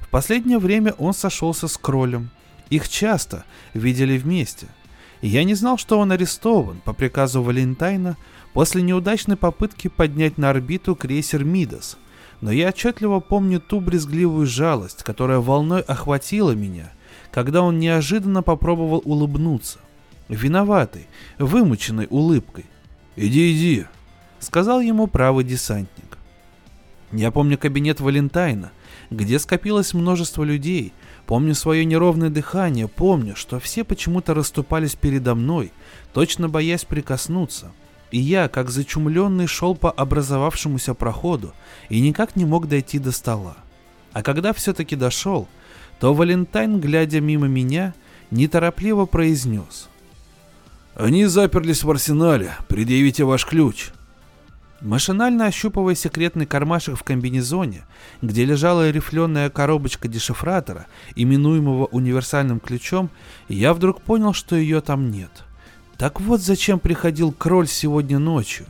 В 0.00 0.08
последнее 0.08 0.58
время 0.58 0.92
он 0.98 1.14
сошелся 1.14 1.68
с 1.68 1.76
кролем. 1.76 2.30
Их 2.70 2.88
часто 2.88 3.44
видели 3.72 4.18
вместе. 4.18 4.66
Я 5.22 5.44
не 5.44 5.54
знал, 5.54 5.78
что 5.78 5.98
он 5.98 6.12
арестован 6.12 6.80
по 6.84 6.92
приказу 6.92 7.42
Валентайна 7.42 8.16
после 8.52 8.82
неудачной 8.82 9.36
попытки 9.36 9.88
поднять 9.88 10.38
на 10.38 10.50
орбиту 10.50 10.94
крейсер 10.94 11.44
«Мидас», 11.44 11.96
но 12.40 12.52
я 12.52 12.68
отчетливо 12.68 13.20
помню 13.20 13.60
ту 13.60 13.80
брезгливую 13.80 14.46
жалость, 14.46 15.02
которая 15.02 15.38
волной 15.38 15.80
охватила 15.80 16.52
меня, 16.52 16.92
когда 17.30 17.62
он 17.62 17.78
неожиданно 17.78 18.42
попробовал 18.42 19.02
улыбнуться. 19.04 19.78
Виноватый, 20.28 21.06
вымученной 21.38 22.06
улыбкой. 22.10 22.66
«Иди, 23.16 23.52
иди!»— 23.52 23.86
сказал 24.40 24.80
ему 24.80 25.06
правый 25.06 25.44
десантник. 25.44 26.18
Я 27.12 27.30
помню 27.30 27.56
кабинет 27.56 28.00
Валентайна, 28.00 28.72
где 29.10 29.38
скопилось 29.38 29.94
множество 29.94 30.42
людей, 30.42 30.92
помню 31.26 31.54
свое 31.54 31.84
неровное 31.84 32.30
дыхание, 32.30 32.88
помню, 32.88 33.36
что 33.36 33.60
все 33.60 33.84
почему-то 33.84 34.34
расступались 34.34 34.96
передо 34.96 35.34
мной, 35.34 35.72
точно 36.12 36.48
боясь 36.48 36.84
прикоснуться. 36.84 37.72
И 38.10 38.18
я, 38.18 38.48
как 38.48 38.70
зачумленный, 38.70 39.46
шел 39.46 39.74
по 39.74 39.90
образовавшемуся 39.90 40.94
проходу 40.94 41.52
и 41.88 42.00
никак 42.00 42.36
не 42.36 42.44
мог 42.44 42.68
дойти 42.68 42.98
до 42.98 43.12
стола. 43.12 43.56
А 44.12 44.22
когда 44.22 44.52
все-таки 44.52 44.94
дошел, 44.94 45.48
то 45.98 46.14
Валентайн, 46.14 46.80
глядя 46.80 47.20
мимо 47.20 47.46
меня, 47.46 47.94
неторопливо 48.30 49.06
произнес. 49.06 49.88
«Они 50.94 51.24
заперлись 51.26 51.82
в 51.82 51.90
арсенале. 51.90 52.52
Предъявите 52.68 53.24
ваш 53.24 53.44
ключ». 53.44 53.90
Машинально 54.80 55.46
ощупывая 55.46 55.94
секретный 55.94 56.44
кармашек 56.44 56.96
в 56.98 57.02
комбинезоне, 57.04 57.84
где 58.20 58.44
лежала 58.44 58.90
рифленая 58.90 59.48
коробочка 59.48 60.08
дешифратора, 60.08 60.86
именуемого 61.16 61.86
универсальным 61.86 62.60
ключом, 62.60 63.08
я 63.48 63.72
вдруг 63.72 64.02
понял, 64.02 64.34
что 64.34 64.56
ее 64.56 64.82
там 64.82 65.10
нет. 65.10 65.44
Так 65.98 66.20
вот 66.20 66.40
зачем 66.40 66.80
приходил 66.80 67.32
кроль 67.32 67.68
сегодня 67.68 68.18
ночью. 68.18 68.66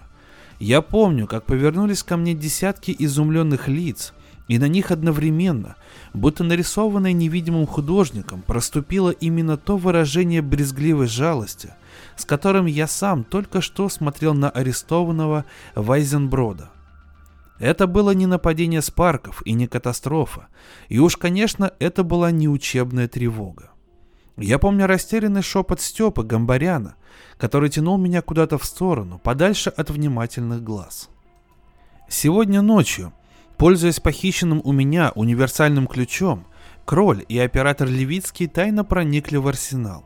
Я 0.58 0.82
помню, 0.82 1.26
как 1.26 1.44
повернулись 1.44 2.02
ко 2.02 2.16
мне 2.16 2.34
десятки 2.34 2.94
изумленных 2.98 3.66
лиц, 3.66 4.12
и 4.46 4.58
на 4.58 4.68
них 4.68 4.90
одновременно, 4.90 5.76
будто 6.12 6.44
нарисованное 6.44 7.12
невидимым 7.12 7.66
художником, 7.66 8.42
проступило 8.42 9.10
именно 9.10 9.56
то 9.56 9.76
выражение 9.76 10.42
брезгливой 10.42 11.06
жалости, 11.06 11.74
с 12.16 12.24
которым 12.24 12.66
я 12.66 12.86
сам 12.86 13.24
только 13.24 13.60
что 13.60 13.88
смотрел 13.88 14.34
на 14.34 14.50
арестованного 14.50 15.46
Вайзенброда. 15.74 16.70
Это 17.58 17.86
было 17.86 18.10
не 18.10 18.26
нападение 18.26 18.82
Спарков 18.82 19.40
и 19.46 19.52
не 19.52 19.66
катастрофа, 19.66 20.48
и 20.88 20.98
уж, 20.98 21.16
конечно, 21.16 21.72
это 21.78 22.02
была 22.04 22.30
не 22.30 22.48
учебная 22.48 23.08
тревога. 23.08 23.70
Я 24.36 24.58
помню 24.58 24.86
растерянный 24.86 25.42
шепот 25.42 25.80
Степы 25.80 26.24
Гамбаряна, 26.24 26.96
который 27.36 27.70
тянул 27.70 27.98
меня 27.98 28.22
куда-то 28.22 28.58
в 28.58 28.64
сторону, 28.64 29.18
подальше 29.18 29.70
от 29.70 29.90
внимательных 29.90 30.62
глаз. 30.62 31.08
Сегодня 32.08 32.62
ночью– 32.62 33.12
Пользуясь 33.56 34.00
похищенным 34.00 34.60
у 34.64 34.72
меня 34.72 35.12
универсальным 35.14 35.86
ключом, 35.86 36.46
Кроль 36.84 37.24
и 37.28 37.38
оператор 37.38 37.88
Левицкий 37.88 38.46
тайно 38.46 38.84
проникли 38.84 39.36
в 39.36 39.48
арсенал. 39.48 40.04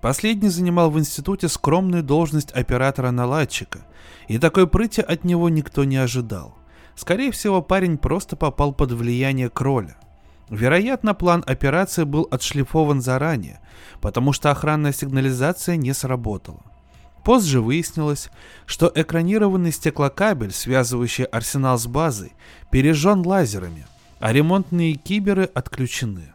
Последний 0.00 0.50
занимал 0.50 0.90
в 0.90 0.98
институте 0.98 1.48
скромную 1.48 2.02
должность 2.02 2.52
оператора-наладчика, 2.52 3.86
и 4.28 4.38
такой 4.38 4.68
прыти 4.68 5.00
от 5.00 5.24
него 5.24 5.48
никто 5.48 5.84
не 5.84 5.96
ожидал. 5.96 6.56
Скорее 6.94 7.32
всего, 7.32 7.62
парень 7.62 7.98
просто 7.98 8.36
попал 8.36 8.72
под 8.72 8.92
влияние 8.92 9.48
Кроля. 9.48 9.96
Вероятно, 10.52 11.14
план 11.14 11.42
операции 11.46 12.04
был 12.04 12.28
отшлифован 12.30 13.00
заранее, 13.00 13.60
потому 14.02 14.34
что 14.34 14.50
охранная 14.50 14.92
сигнализация 14.92 15.76
не 15.76 15.94
сработала. 15.94 16.60
Позже 17.24 17.62
выяснилось, 17.62 18.28
что 18.66 18.92
экранированный 18.94 19.72
стеклокабель, 19.72 20.52
связывающий 20.52 21.24
арсенал 21.24 21.78
с 21.78 21.86
базой, 21.86 22.34
пережжен 22.70 23.26
лазерами, 23.26 23.86
а 24.20 24.30
ремонтные 24.30 24.92
киберы 24.92 25.44
отключены. 25.44 26.34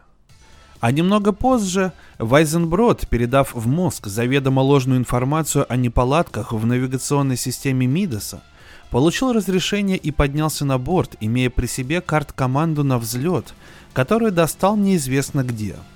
А 0.80 0.90
немного 0.90 1.30
позже 1.30 1.92
Вайзенброд, 2.18 3.06
передав 3.06 3.54
в 3.54 3.68
мозг 3.68 4.08
заведомо 4.08 4.60
ложную 4.60 4.98
информацию 4.98 5.64
о 5.72 5.76
неполадках 5.76 6.52
в 6.52 6.66
навигационной 6.66 7.36
системе 7.36 7.86
Мидоса, 7.86 8.42
получил 8.90 9.32
разрешение 9.32 9.96
и 9.96 10.10
поднялся 10.10 10.64
на 10.64 10.78
борт, 10.78 11.16
имея 11.20 11.50
при 11.50 11.66
себе 11.66 12.00
карт-команду 12.00 12.84
на 12.84 12.98
взлет, 12.98 13.54
которую 13.92 14.32
достал 14.32 14.76
неизвестно 14.76 15.44
где– 15.44 15.76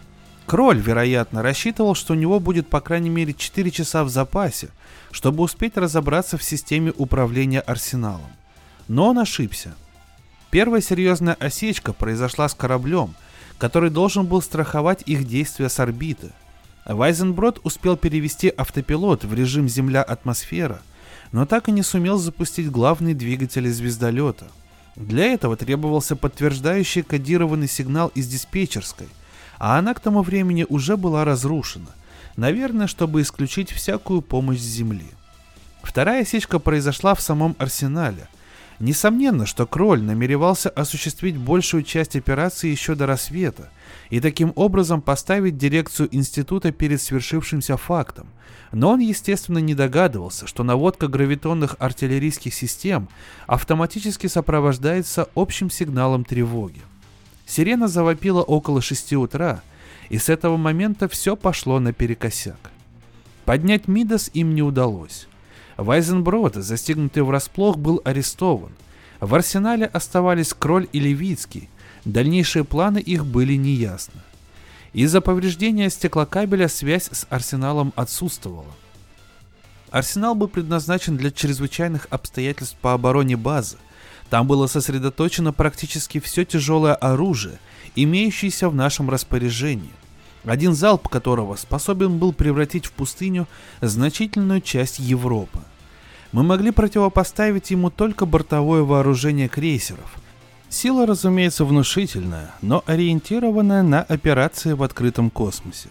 Кроль, 0.47 0.79
вероятно, 0.81 1.43
рассчитывал, 1.43 1.95
что 1.95 2.13
у 2.13 2.17
него 2.17 2.41
будет 2.41 2.69
по 2.69 2.81
крайней 2.81 3.11
мере 3.11 3.33
4 3.33 3.71
часа 3.71 4.05
в 4.05 4.09
запасе, 4.09 4.69
чтобы 5.11 5.43
успеть 5.43 5.77
разобраться 5.77 6.37
в 6.37 6.43
системе 6.43 6.93
управления 6.97 7.61
арсеналом. 7.61 8.31
Но 8.89 9.09
он 9.09 9.19
ошибся. 9.19 9.75
Первая 10.51 10.83
серьезная 10.83 11.35
осечка 11.35 11.93
произошла 11.93 12.49
с 12.49 12.55
кораблем, 12.55 13.15
который 13.57 13.91
должен 13.91 14.27
был 14.27 14.43
страховать 14.43 15.03
их 15.07 15.27
действия 15.27 15.69
с 15.69 15.79
орбиты. 15.81 16.33
Вайзенброд 16.85 17.61
успел 17.63 17.97
перевести 17.97 18.49
автопилот 18.49 19.25
в 19.25 19.33
режим 19.33 19.69
Земля-атмосфера, 19.69 20.83
но 21.33 21.47
так 21.47 21.69
и 21.69 21.73
не 21.73 21.83
сумел 21.83 22.19
запустить 22.19 22.71
главные 22.71 23.15
двигатели 23.15 23.69
звездолета. 23.69 24.47
Для 24.95 25.33
этого 25.33 25.57
требовался 25.57 26.15
подтверждающий 26.15 27.03
кодированный 27.03 27.69
сигнал 27.69 28.09
из 28.15 28.29
диспетчерской– 28.29 29.09
а 29.63 29.79
она 29.79 29.95
к 29.95 30.01
тому 30.01 30.23
времени 30.23 30.67
уже 30.69 30.97
была 30.97 31.25
разрушена, 31.25 31.91
наверное, 32.35 32.89
чтобы 32.89 33.23
исключить 33.23 33.71
всякую 33.71 34.21
помощь 34.21 34.59
с 34.59 34.63
Земли. 34.63 35.07
Вторая 35.85 36.25
сечка 36.25 36.59
произошла 36.59 37.15
в 37.15 37.21
самом 37.21 37.55
арсенале. 37.61 38.27
Несомненно, 38.81 39.47
что 39.47 39.65
Кроль 39.65 40.03
намеревался 40.03 40.69
осуществить 40.69 41.37
большую 41.37 41.85
часть 41.85 42.17
операции 42.17 42.71
еще 42.71 42.97
до 42.97 43.07
рассвета 43.07 43.71
и 44.13 44.21
таким 44.21 44.53
образом 44.57 45.01
поставить 45.01 45.57
дирекцию 45.57 46.15
института 46.15 46.71
перед 46.71 47.01
свершившимся 47.01 47.79
фактом, 47.79 48.27
но 48.71 48.91
он, 48.91 49.01
естественно, 49.01 49.57
не 49.57 49.75
догадывался, 49.75 50.47
что 50.47 50.65
наводка 50.65 51.09
гравитонных 51.09 51.77
артиллерийских 51.79 52.53
систем 52.53 53.09
автоматически 53.47 54.27
сопровождается 54.27 55.31
общим 55.35 55.71
сигналом 55.71 56.27
тревоги. 56.27 56.83
Сирена 57.47 57.89
завопила 57.89 58.43
около 58.43 58.83
шести 58.83 59.17
утра, 59.17 59.63
и 60.11 60.19
с 60.19 60.29
этого 60.29 60.59
момента 60.59 61.09
все 61.09 61.35
пошло 61.35 61.81
наперекосяк. 61.81 62.71
Поднять 63.47 63.89
Мидас 63.89 64.31
им 64.35 64.55
не 64.55 64.61
удалось. 64.61 65.27
Вайзенброд, 65.79 66.57
застигнутый 66.57 67.23
врасплох, 67.23 67.79
был 67.79 68.03
арестован. 68.05 68.73
В 69.21 69.35
арсенале 69.35 69.87
оставались 69.87 70.53
Кроль 70.53 70.87
и 70.93 71.01
Левицкий, 71.01 71.71
дальнейшие 72.05 72.65
планы 72.65 72.99
их 72.99 73.27
были 73.27 73.55
неясны. 73.55 74.21
Из-за 74.93 75.21
повреждения 75.21 75.89
стеклокабеля 75.91 76.69
связь 76.69 77.09
с 77.11 77.27
арсеналом 77.31 77.93
отсутствовала. 77.97 78.73
Арсенал 79.91 80.35
был 80.35 80.49
предназначен 80.49 81.17
для 81.17 81.31
чрезвычайных 81.31 82.07
обстоятельств 82.11 82.77
по 82.81 82.95
обороне 82.95 83.37
базы– 83.37 83.77
там 84.33 84.47
было 84.47 84.67
сосредоточено 84.67 85.53
практически 85.53 86.19
все 86.19 86.47
тяжелое 86.47 86.95
оружие, 86.95 87.59
имеющееся 87.95 88.71
в 88.71 88.75
нашем 88.75 89.11
распоряжении, 89.11 89.91
один 90.47 90.73
залп 90.73 91.09
которого 91.09 91.55
способен 91.57 92.17
был 92.17 92.33
превратить 92.33 92.87
в 92.87 92.93
пустыню 92.93 93.47
значительную 93.83 94.63
часть 94.63 95.01
Европы. 95.01 95.59
Мы 96.33 96.45
могли 96.45 96.71
противопоставить 96.71 97.73
ему 97.73 97.91
только 97.91 98.25
бортовое 98.25 98.85
вооружение 98.85 99.51
крейсеров. 99.51 100.17
Сила, 100.73 101.07
разумеется, 101.07 101.67
внушительная, 101.67 102.55
но 102.63 102.83
ориентированная 102.87 103.83
на 103.83 104.01
операции 104.01 104.73
в 104.73 104.83
открытом 104.83 105.29
космосе. 105.29 105.91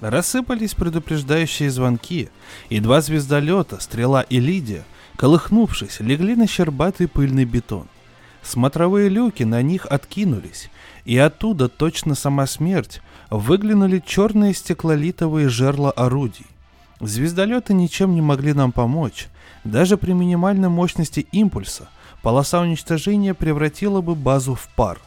Рассыпались 0.00 0.74
предупреждающие 0.74 1.70
звонки, 1.70 2.28
и 2.68 2.80
два 2.80 3.00
звездолета, 3.00 3.80
Стрела 3.80 4.20
и 4.20 4.38
Лидия, 4.38 4.84
Колыхнувшись, 5.16 6.00
легли 6.00 6.36
на 6.36 6.46
щербатый 6.46 7.08
пыльный 7.08 7.46
бетон. 7.46 7.88
Смотровые 8.42 9.08
люки 9.08 9.44
на 9.44 9.62
них 9.62 9.86
откинулись, 9.86 10.68
и 11.06 11.16
оттуда, 11.16 11.70
точно 11.70 12.14
сама 12.14 12.46
смерть, 12.46 13.00
выглянули 13.30 14.04
черные 14.06 14.52
стеклолитовые 14.52 15.48
жерла 15.48 15.90
орудий. 15.90 16.44
Звездолеты 17.00 17.72
ничем 17.72 18.14
не 18.14 18.20
могли 18.20 18.52
нам 18.52 18.72
помочь. 18.72 19.28
Даже 19.64 19.96
при 19.96 20.12
минимальной 20.12 20.68
мощности 20.68 21.26
импульса 21.32 21.88
полоса 22.26 22.60
уничтожения 22.60 23.34
превратила 23.34 24.00
бы 24.00 24.16
базу 24.16 24.56
в 24.56 24.66
пар. 24.74 25.00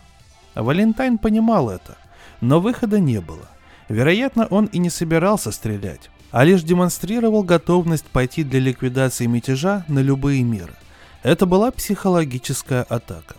Валентайн 0.55 1.17
понимал 1.17 1.69
это, 1.69 1.97
но 2.39 2.61
выхода 2.61 3.01
не 3.01 3.19
было. 3.19 3.45
Вероятно, 3.89 4.45
он 4.45 4.67
и 4.67 4.77
не 4.77 4.89
собирался 4.89 5.51
стрелять 5.51 6.09
а 6.31 6.45
лишь 6.45 6.63
демонстрировал 6.63 7.43
готовность 7.43 8.05
пойти 8.05 8.43
для 8.45 8.61
ликвидации 8.61 9.25
мятежа 9.25 9.83
на 9.89 9.99
любые 9.99 10.43
меры. 10.43 10.75
Это 11.21 11.45
была 11.45 11.71
психологическая 11.71 12.83
атака. 12.83 13.35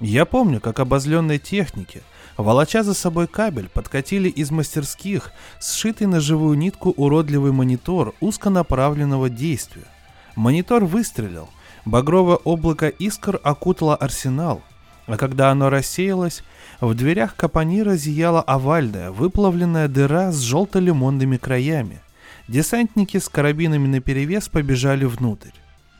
Я 0.00 0.26
помню, 0.26 0.60
как 0.60 0.78
обозленные 0.78 1.38
техники, 1.38 2.02
волоча 2.36 2.82
за 2.82 2.92
собой 2.92 3.26
кабель, 3.26 3.68
подкатили 3.68 4.28
из 4.28 4.50
мастерских 4.50 5.32
сшитый 5.60 6.08
на 6.08 6.20
живую 6.20 6.58
нитку 6.58 6.90
уродливый 6.90 7.52
монитор 7.52 8.14
узконаправленного 8.20 9.30
действия. 9.30 9.86
Монитор 10.34 10.84
выстрелил, 10.84 11.48
багровое 11.90 12.36
облако 12.36 12.88
искр 12.88 13.40
окутало 13.42 13.96
арсенал, 13.96 14.62
а 15.06 15.16
когда 15.16 15.50
оно 15.50 15.70
рассеялось, 15.70 16.42
в 16.80 16.94
дверях 16.94 17.36
капонира 17.36 17.96
зияла 17.96 18.42
овальная, 18.42 19.10
выплавленная 19.10 19.88
дыра 19.88 20.32
с 20.32 20.40
желто-лимонными 20.40 21.36
краями– 21.36 22.00
Десантники 22.48 23.18
с 23.18 23.28
карабинами 23.28 23.86
наперевес 23.86 24.48
побежали 24.48 25.04
внутрь. 25.04 25.50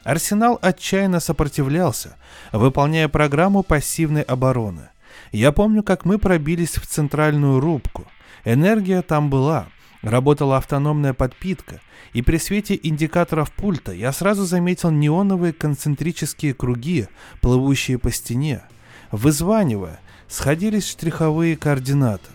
Арсенал 0.03 0.59
отчаянно 0.63 1.21
сопротивлялся, 1.21 2.17
выполняя 2.53 3.09
программу 3.09 3.63
пассивной 3.63 4.23
обороны. 4.23 4.89
Я 5.31 5.53
помню, 5.53 5.83
как 5.83 6.07
мы 6.07 6.17
пробились 6.17 6.77
в 6.77 6.87
центральную 6.87 7.61
рубку. 7.61 8.07
Энергия 8.47 9.03
там 9.03 9.29
была, 9.29 9.67
работала 10.03 10.57
автономная 10.57 11.15
подпитка, 11.15 11.81
и 12.13 12.23
при 12.23 12.39
свете 12.39 12.79
индикаторов 12.83 13.53
пульта 13.53 13.93
я 13.93 14.13
сразу 14.13 14.45
заметил 14.45 14.91
неоновые 14.91 15.53
концентрические 15.53 16.55
круги, 16.55 17.07
плывущие 17.41 17.99
по 17.99 18.11
стене. 18.11 18.63
Вызванивая, 19.11 20.01
сходились 20.29 20.89
штриховые 20.89 21.57
координаты. 21.57 22.31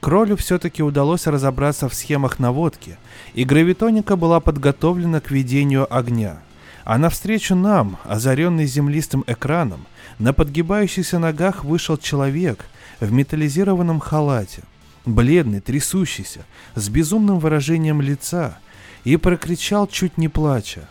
Кролю 0.00 0.36
все-таки 0.36 0.82
удалось 0.82 1.26
разобраться 1.26 1.88
в 1.88 1.94
схемах 1.94 2.38
наводки, 2.38 2.98
и 3.32 3.44
гравитоника 3.44 4.16
была 4.16 4.38
подготовлена 4.38 5.20
к 5.20 5.30
ведению 5.30 5.92
огня. 5.94 6.40
А 6.84 6.98
навстречу 6.98 7.54
нам, 7.54 7.96
озаренный 8.04 8.66
землистым 8.66 9.24
экраном, 9.26 9.86
на 10.18 10.34
подгибающихся 10.34 11.18
ногах 11.18 11.64
вышел 11.64 11.96
человек 11.96 12.66
в 13.00 13.10
металлизированном 13.10 14.00
халате, 14.00 14.62
бледный, 15.04 15.60
трясущийся, 15.60 16.44
с 16.74 16.88
безумным 16.88 17.38
выражением 17.38 18.00
лица, 18.00 18.58
и 19.04 19.16
прокричал, 19.16 19.86
чуть 19.86 20.18
не 20.18 20.28
плача. 20.28 20.88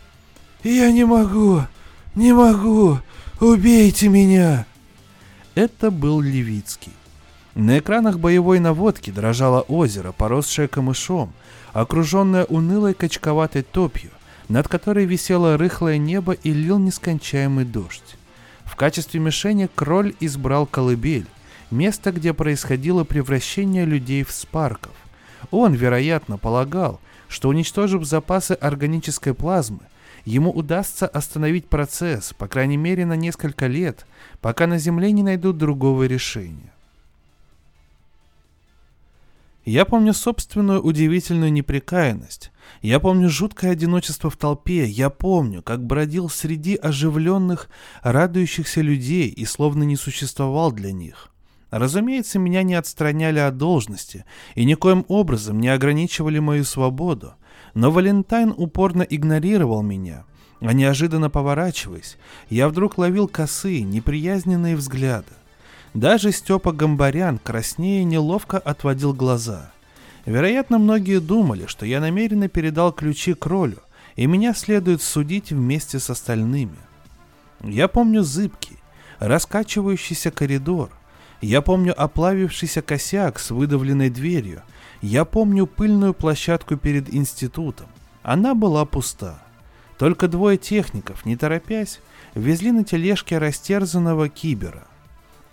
«Я 0.64 0.91
не 0.91 1.05
могу! 1.05 1.61
Не 2.16 2.34
могу! 2.34 2.99
Убейте 3.39 4.07
меня!» 4.07 4.66
Это 5.55 5.91
был 5.91 6.22
Левицкий. 6.22 6.93
На 7.55 7.80
экранах 7.80 8.20
боевой 8.20 8.59
наводки 8.59 9.11
дрожало 9.11 9.61
озеро, 9.61 10.11
поросшее 10.11 10.68
камышом, 10.68 11.34
окруженное 11.74 12.45
унылой 12.45 12.93
качковатой 12.93 13.61
топью, 13.61 14.09
над 14.47 14.68
которой 14.68 15.05
висело 15.05 15.57
рыхлое 15.57 15.97
небо 15.97 16.34
и 16.34 16.51
лил 16.51 16.80
нескончаемый 16.80 17.66
дождь. 17.66 18.16
В 18.64 18.76
качестве 18.76 19.20
мишени 19.20 19.70
кроль 19.74 20.16
избрал 20.20 20.66
колыбель, 20.66 21.28
место, 21.74 22.11
где 22.11 22.34
происходило 22.34 23.03
превращение 23.03 23.86
людей 23.86 24.24
в 24.24 24.32
спарков. 24.32 24.93
Он, 25.51 25.74
вероятно, 25.74 26.38
полагал, 26.38 27.01
что 27.28 27.49
уничтожив 27.49 28.05
запасы 28.05 28.51
органической 28.53 29.34
плазмы, 29.34 29.82
ему 30.26 30.51
удастся 30.51 31.07
остановить 31.07 31.67
процесс, 31.67 32.34
по 32.34 32.47
крайней 32.47 32.78
мере 32.78 33.05
на 33.05 33.15
несколько 33.15 33.67
лет, 33.67 34.05
пока 34.39 34.67
на 34.67 34.78
Земле 34.78 35.11
не 35.11 35.24
найдут 35.24 35.57
другого 35.57 36.03
решения. 36.03 36.71
Я 39.65 39.86
помню 39.86 40.13
собственную 40.13 40.82
удивительную 40.82 41.51
неприкаянность. 41.51 42.51
Я 42.82 42.99
помню 42.99 43.30
жуткое 43.30 43.71
одиночество 43.71 44.30
в 44.30 44.36
толпе. 44.36 44.86
Я 44.86 45.09
помню, 45.09 45.61
как 45.61 45.86
бродил 45.86 46.30
среди 46.30 46.76
оживленных, 46.76 47.69
радующихся 48.01 48.82
людей 48.82 49.30
и 49.30 49.45
словно 49.45 49.84
не 49.84 49.95
существовал 49.95 50.74
для 50.74 50.91
них. 50.91 51.33
Разумеется, 51.74 52.38
меня 52.38 52.61
не 52.61 52.76
отстраняли 52.76 53.39
от 53.39 53.57
должности 53.57 54.26
и 54.53 54.63
никоим 54.63 55.05
образом 55.07 55.59
не 55.59 55.69
ограничивали 55.69 56.38
мою 56.38 56.65
свободу. 56.65 57.34
Но 57.74 57.89
Валентайн 57.89 58.53
упорно 58.55 59.01
игнорировал 59.01 59.82
меня. 59.82 60.26
А 60.61 60.71
неожиданно 60.71 61.32
поворачиваясь, 61.32 62.17
я 62.47 62.69
вдруг 62.69 62.99
ловил 62.99 63.28
косые, 63.28 63.82
неприязненные 63.82 64.76
взгляды. 64.76 65.34
Даже 65.95 66.32
Степа 66.32 66.74
Гамбарян 66.74 67.39
краснее 67.39 68.03
неловко 68.03 68.59
отводил 68.59 69.15
глаза. 69.15 69.71
Вероятно, 70.28 70.78
многие 70.78 71.19
думали, 71.19 71.65
что 71.65 71.88
я 71.88 71.99
намеренно 71.99 72.49
передал 72.49 72.91
ключи 72.91 73.34
кролю, 73.34 73.80
и 74.15 74.28
меня 74.28 74.53
следует 74.53 75.01
судить 75.01 75.49
вместе 75.49 75.97
с 75.97 76.11
остальными. 76.11 76.78
Я 77.63 77.88
помню 77.88 78.21
зыбкий, 78.21 78.78
раскачивающийся 79.17 80.30
коридор. 80.30 80.91
Я 81.44 81.62
помню 81.62 81.94
оплавившийся 82.02 82.82
косяк 82.82 83.38
с 83.38 83.52
выдавленной 83.52 84.10
дверью. 84.10 84.62
Я 85.02 85.26
помню 85.26 85.68
пыльную 85.68 86.14
площадку 86.14 86.78
перед 86.78 87.14
институтом. 87.14 87.88
Она 88.22 88.56
была 88.56 88.86
пуста. 88.86 89.44
Только 89.98 90.30
двое 90.30 90.58
техников, 90.58 91.26
не 91.26 91.36
торопясь, 91.36 92.00
везли 92.34 92.72
на 92.72 92.86
тележке 92.86 93.39
растерзанного 93.39 94.30
кибера. 94.30 94.88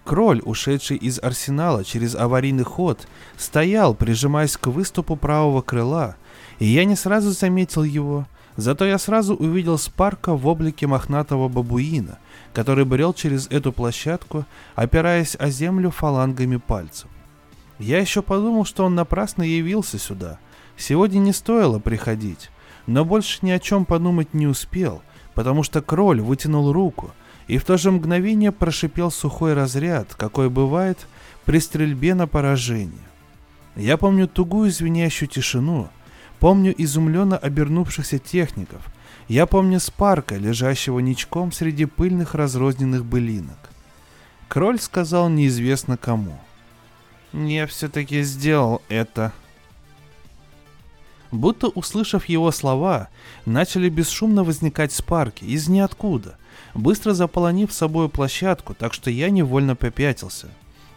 Кроль, 0.05 0.41
ушедший 0.45 0.97
из 0.97 1.19
арсенала 1.19 1.83
через 1.83 2.15
аварийный 2.15 2.63
ход, 2.63 3.09
стоял, 3.37 3.93
прижимаясь 3.93 4.57
к 4.57 4.69
выступу 4.69 5.17
правого 5.17 5.61
крыла, 5.61 6.15
и 6.61 6.67
я 6.67 6.85
не 6.85 6.95
сразу 6.95 7.33
заметил 7.33 7.83
его, 7.83 8.27
зато 8.55 8.85
я 8.85 8.97
сразу 8.97 9.35
увидел 9.35 9.77
Спарка 9.77 10.37
в 10.37 10.47
облике 10.47 10.87
мохнатого 10.87 11.49
бабуина, 11.49 12.21
который 12.53 12.85
брел 12.85 13.13
через 13.13 13.47
эту 13.49 13.73
площадку, 13.73 14.45
опираясь 14.75 15.37
о 15.39 15.51
землю 15.51 15.91
фалангами 15.91 16.57
пальцев. 16.57 17.09
Я 17.79 17.99
еще 17.99 18.23
подумал, 18.23 18.65
что 18.65 18.85
он 18.85 18.95
напрасно 18.95 19.43
явился 19.43 19.99
сюда. 19.99 20.39
Сегодня 20.77 21.19
не 21.19 21.33
стоило 21.33 21.79
приходить, 21.79 22.51
но 22.87 23.05
больше 23.05 23.39
ни 23.43 23.51
о 23.51 23.59
чем 23.59 23.85
подумать 23.85 24.35
не 24.35 24.47
успел, 24.47 25.03
потому 25.35 25.63
что 25.63 25.81
кроль 25.81 26.21
вытянул 26.21 26.73
руку, 26.73 27.13
и 27.47 27.59
в 27.59 27.65
то 27.65 27.77
же 27.77 27.91
мгновение 27.91 28.53
прошипел 28.53 29.11
сухой 29.11 29.55
разряд, 29.55 30.15
какой 30.15 30.51
бывает 30.51 31.07
при 31.45 31.59
стрельбе 31.59 32.15
на 32.15 32.27
поражение. 32.27 33.01
Я 33.77 33.97
помню 33.97 34.29
тугую 34.29 34.71
звенящую 34.71 35.29
тишину, 35.29 35.89
помню 36.39 36.75
изумленно 36.77 37.39
обернувшихся 37.39 38.19
техников, 38.19 38.83
я 39.31 39.47
помню 39.47 39.79
Спарка, 39.79 40.37
лежащего 40.37 40.99
ничком 40.99 41.53
среди 41.53 41.85
пыльных 41.85 42.35
разрозненных 42.35 43.05
былинок. 43.05 43.71
Кроль 44.49 44.81
сказал 44.81 45.29
неизвестно 45.29 45.97
кому. 45.97 46.37
«Я 47.33 47.69
все-таки 47.69 48.23
сделал 48.23 48.83
это», 48.89 49.33
Будто 51.31 51.69
услышав 51.69 52.25
его 52.25 52.51
слова, 52.51 53.09
начали 53.47 53.89
бесшумно 53.89 54.43
возникать 54.43 54.93
спарки 54.93 55.45
из 55.45 55.69
ниоткуда, 55.69 56.37
быстро 56.75 57.15
заполонив 57.15 57.73
собой 57.73 58.09
площадку, 58.09 58.75
так 58.75 58.93
что 58.93 59.11
я 59.11 59.31
невольно 59.31 59.77
попятился. 59.77 60.49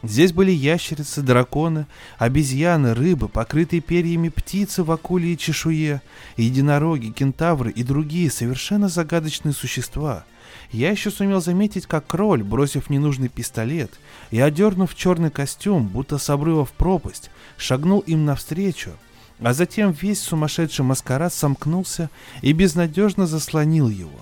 Здесь 0.03 0.33
были 0.33 0.51
ящерицы, 0.51 1.21
драконы, 1.21 1.85
обезьяны, 2.17 2.93
рыбы, 2.93 3.29
покрытые 3.29 3.79
перьями 3.79 4.27
птицы 4.27 4.83
в 4.83 4.91
акуле 4.91 5.31
и 5.33 5.37
чешуе, 5.37 6.01
единороги, 6.35 7.07
кентавры 7.07 7.71
и 7.71 7.83
другие 7.83 8.29
совершенно 8.29 8.89
загадочные 8.89 9.53
существа. 9.53 10.25
Я 10.73 10.91
еще 10.91 11.09
сумел 11.09 11.39
заметить, 11.39 11.85
как 11.87 12.05
кроль, 12.05 12.43
бросив 12.43 12.89
ненужный 12.89 13.29
пистолет 13.29 13.91
и 14.29 14.41
одернув 14.41 14.93
черный 14.93 15.31
костюм, 15.31 15.87
будто 15.87 16.17
с 16.17 16.29
обрыва 16.29 16.65
в 16.65 16.73
пропасть, 16.73 17.31
шагнул 17.57 17.99
им 18.01 18.25
навстречу, 18.25 18.91
а 19.39 19.53
затем 19.53 19.91
весь 19.91 20.21
сумасшедший 20.21 20.83
маскарад 20.83 21.33
сомкнулся 21.33 22.09
и 22.41 22.51
безнадежно 22.51 23.25
заслонил 23.25 23.87
его. 23.87 24.19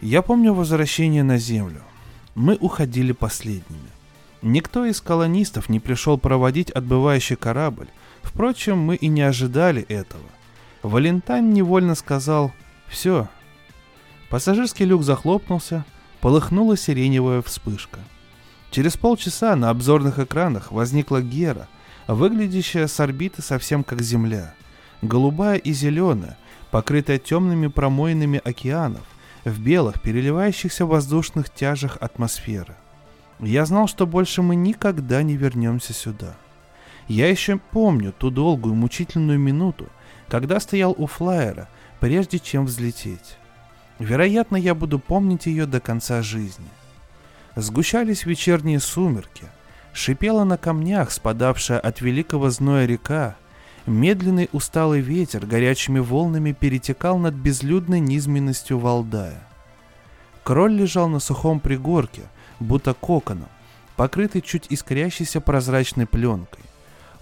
Я 0.00 0.22
помню 0.22 0.54
возвращение 0.54 1.22
на 1.22 1.36
Землю. 1.36 1.82
Мы 2.38 2.54
уходили 2.54 3.10
последними. 3.10 3.90
Никто 4.42 4.84
из 4.84 5.00
колонистов 5.00 5.68
не 5.68 5.80
пришел 5.80 6.18
проводить 6.18 6.70
отбывающий 6.70 7.34
корабль. 7.34 7.88
Впрочем, 8.22 8.78
мы 8.78 8.94
и 8.94 9.08
не 9.08 9.22
ожидали 9.22 9.82
этого. 9.82 10.22
Валентайн 10.84 11.52
невольно 11.52 11.96
сказал 11.96 12.52
«Все». 12.86 13.28
Пассажирский 14.30 14.84
люк 14.86 15.02
захлопнулся, 15.02 15.84
полыхнула 16.20 16.76
сиреневая 16.76 17.42
вспышка. 17.42 17.98
Через 18.70 18.96
полчаса 18.96 19.56
на 19.56 19.70
обзорных 19.70 20.20
экранах 20.20 20.70
возникла 20.70 21.20
Гера, 21.20 21.66
выглядящая 22.06 22.86
с 22.86 23.00
орбиты 23.00 23.42
совсем 23.42 23.82
как 23.82 24.00
Земля. 24.00 24.54
Голубая 25.02 25.56
и 25.58 25.72
зеленая, 25.72 26.38
покрытая 26.70 27.18
темными 27.18 27.66
промоинами 27.66 28.40
океанов, 28.44 29.02
в 29.44 29.60
белых, 29.60 30.00
переливающихся 30.00 30.86
воздушных 30.86 31.50
тяжах 31.50 31.98
атмосферы. 32.00 32.74
Я 33.40 33.66
знал, 33.66 33.86
что 33.86 34.06
больше 34.06 34.42
мы 34.42 34.56
никогда 34.56 35.22
не 35.22 35.36
вернемся 35.36 35.92
сюда. 35.92 36.34
Я 37.06 37.28
еще 37.28 37.58
помню 37.70 38.12
ту 38.12 38.30
долгую 38.30 38.74
мучительную 38.74 39.38
минуту, 39.38 39.88
когда 40.28 40.60
стоял 40.60 40.94
у 40.96 41.06
флайера, 41.06 41.68
прежде 42.00 42.38
чем 42.38 42.66
взлететь. 42.66 43.38
Вероятно, 43.98 44.56
я 44.56 44.74
буду 44.74 44.98
помнить 44.98 45.46
ее 45.46 45.66
до 45.66 45.80
конца 45.80 46.22
жизни. 46.22 46.68
Сгущались 47.56 48.26
вечерние 48.26 48.78
сумерки, 48.78 49.44
шипела 49.92 50.44
на 50.44 50.56
камнях 50.56 51.10
спадавшая 51.10 51.80
от 51.80 52.00
великого 52.00 52.50
зноя 52.50 52.86
река, 52.86 53.36
Медленный 53.88 54.50
усталый 54.52 55.00
ветер 55.00 55.46
горячими 55.46 55.98
волнами 55.98 56.52
перетекал 56.52 57.16
над 57.16 57.32
безлюдной 57.32 58.00
низменностью 58.00 58.78
Валдая. 58.78 59.42
Кроль 60.44 60.74
лежал 60.74 61.08
на 61.08 61.20
сухом 61.20 61.58
пригорке, 61.58 62.24
будто 62.60 62.92
коконом, 62.92 63.48
покрытый 63.96 64.42
чуть 64.42 64.66
искрящейся 64.68 65.40
прозрачной 65.40 66.04
пленкой. 66.04 66.64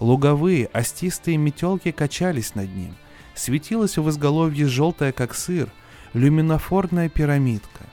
Луговые, 0.00 0.66
остистые 0.72 1.36
метелки 1.36 1.92
качались 1.92 2.56
над 2.56 2.74
ним, 2.74 2.96
светилась 3.36 3.96
в 3.96 4.10
изголовье 4.10 4.66
желтая, 4.66 5.12
как 5.12 5.36
сыр, 5.36 5.68
люминофорная 6.14 7.08
пирамидка. 7.08 7.84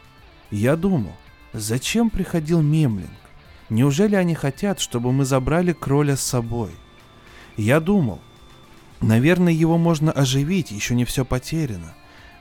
Я 0.50 0.76
думал, 0.78 1.14
зачем 1.54 2.10
приходил 2.10 2.64
Мемлинг? 2.64 3.12
Неужели 3.70 4.16
они 4.16 4.34
хотят, 4.34 4.80
чтобы 4.80 5.12
мы 5.12 5.26
забрали 5.26 5.74
кроля 5.74 6.16
с 6.16 6.24
собой? 6.24 6.72
Я 7.56 7.80
думал, 7.80 8.20
наверное, 9.04 9.54
его 9.54 9.78
можно 9.78 10.12
оживить, 10.12 10.72
еще 10.72 10.96
не 10.96 11.06
все 11.06 11.26
потеряно, 11.26 11.94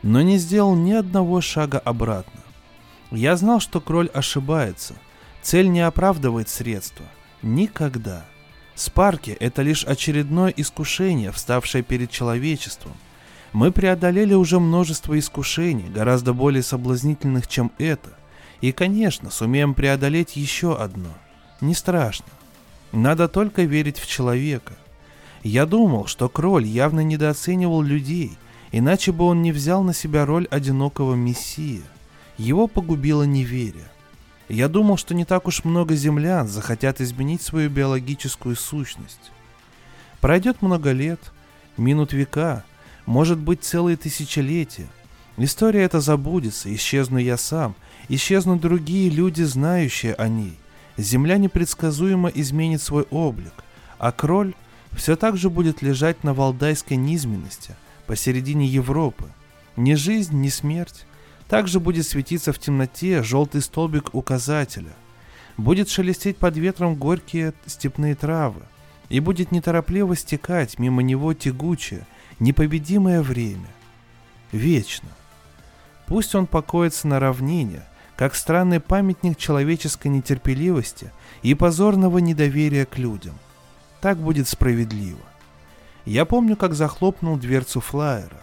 но 0.02 0.22
не 0.22 0.38
сделал 0.38 0.74
ни 0.74 0.92
одного 0.92 1.40
шага 1.40 1.78
обратно. 1.78 2.40
Я 3.10 3.36
знал, 3.36 3.60
что 3.60 3.80
кроль 3.80 4.08
ошибается. 4.08 4.94
Цель 5.42 5.68
не 5.68 5.80
оправдывает 5.80 6.48
средства. 6.48 7.04
Никогда. 7.42 8.24
Спарки– 8.74 9.30
это 9.40 9.62
лишь 9.62 9.84
очередное 9.84 10.52
искушение, 10.56 11.30
вставшее 11.30 11.82
перед 11.82 12.10
человечеством. 12.10 12.92
Мы 13.52 13.70
преодолели 13.70 14.32
уже 14.32 14.58
множество 14.58 15.18
искушений, 15.18 15.90
гораздо 15.90 16.32
более 16.32 16.62
соблазнительных, 16.62 17.48
чем 17.48 17.70
это. 17.78 18.16
И, 18.62 18.72
конечно, 18.72 19.30
сумеем 19.30 19.74
преодолеть 19.74 20.36
еще 20.36 20.76
одно. 20.76 21.10
Не 21.60 21.74
страшно. 21.74 22.26
Надо 22.92 23.28
только 23.28 23.62
верить 23.62 23.98
в 23.98 24.06
человека. 24.08 24.74
Я 25.42 25.66
думал, 25.66 26.06
что 26.06 26.28
кроль 26.28 26.64
явно 26.64 27.00
недооценивал 27.00 27.82
людей, 27.82 28.36
иначе 28.70 29.10
бы 29.12 29.24
он 29.24 29.42
не 29.42 29.50
взял 29.50 29.82
на 29.82 29.92
себя 29.92 30.24
роль 30.24 30.46
одинокого 30.50 31.14
мессии. 31.14 31.82
Его 32.38 32.68
погубило 32.68 33.24
неверие. 33.24 33.90
Я 34.48 34.68
думал, 34.68 34.96
что 34.96 35.14
не 35.14 35.24
так 35.24 35.48
уж 35.48 35.64
много 35.64 35.94
землян 35.94 36.46
захотят 36.46 37.00
изменить 37.00 37.42
свою 37.42 37.70
биологическую 37.70 38.54
сущность. 38.54 39.32
Пройдет 40.20 40.62
много 40.62 40.92
лет, 40.92 41.32
минут 41.76 42.12
века, 42.12 42.64
может 43.06 43.38
быть 43.38 43.64
целые 43.64 43.96
тысячелетия. 43.96 44.86
История 45.38 45.82
эта 45.82 46.00
забудется, 46.00 46.72
исчезну 46.72 47.18
я 47.18 47.36
сам, 47.36 47.74
исчезнут 48.08 48.60
другие 48.60 49.10
люди, 49.10 49.42
знающие 49.42 50.14
о 50.14 50.28
ней. 50.28 50.56
Земля 50.96 51.38
непредсказуемо 51.38 52.28
изменит 52.28 52.82
свой 52.82 53.06
облик, 53.10 53.64
а 53.98 54.12
кроль 54.12 54.54
все 54.94 55.16
так 55.16 55.36
же 55.36 55.50
будет 55.50 55.82
лежать 55.82 56.22
на 56.24 56.34
валдайской 56.34 56.96
низменности, 56.96 57.74
посередине 58.06 58.66
Европы. 58.66 59.24
Ни 59.76 59.94
жизнь, 59.94 60.40
ни 60.40 60.48
смерть. 60.48 61.06
Также 61.48 61.80
будет 61.80 62.06
светиться 62.06 62.52
в 62.52 62.58
темноте 62.58 63.22
желтый 63.22 63.62
столбик 63.62 64.14
указателя. 64.14 64.92
Будет 65.56 65.88
шелестеть 65.88 66.36
под 66.36 66.56
ветром 66.56 66.94
горькие 66.94 67.52
степные 67.66 68.14
травы. 68.14 68.62
И 69.08 69.20
будет 69.20 69.52
неторопливо 69.52 70.16
стекать 70.16 70.78
мимо 70.78 71.02
него 71.02 71.34
тягучее, 71.34 72.06
непобедимое 72.38 73.22
время. 73.22 73.68
Вечно. 74.50 75.08
Пусть 76.06 76.34
он 76.34 76.46
покоится 76.46 77.06
на 77.06 77.20
равнине, 77.20 77.82
как 78.16 78.34
странный 78.34 78.80
памятник 78.80 79.36
человеческой 79.36 80.08
нетерпеливости 80.08 81.10
и 81.42 81.54
позорного 81.54 82.18
недоверия 82.18 82.86
к 82.86 82.98
людям. 82.98 83.34
Так 84.02 84.18
будет 84.18 84.48
справедливо. 84.48 85.20
Я 86.04 86.24
помню, 86.24 86.56
как 86.56 86.74
захлопнул 86.74 87.36
дверцу 87.36 87.80
флайера. 87.80 88.42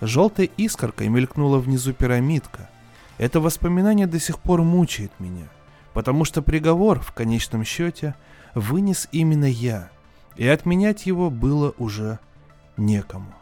Желтой 0.00 0.48
искоркой 0.56 1.08
мелькнула 1.08 1.58
внизу 1.58 1.92
пирамидка. 1.92 2.70
Это 3.18 3.40
воспоминание 3.40 4.06
до 4.06 4.20
сих 4.20 4.38
пор 4.38 4.62
мучает 4.62 5.10
меня, 5.18 5.48
потому 5.92 6.24
что 6.24 6.40
приговор, 6.40 7.00
в 7.00 7.12
конечном 7.12 7.64
счете, 7.64 8.14
вынес 8.54 9.08
именно 9.10 9.44
я, 9.44 9.90
и 10.36 10.46
отменять 10.46 11.04
его 11.04 11.30
было 11.30 11.74
уже 11.78 12.20
некому. 12.76 13.34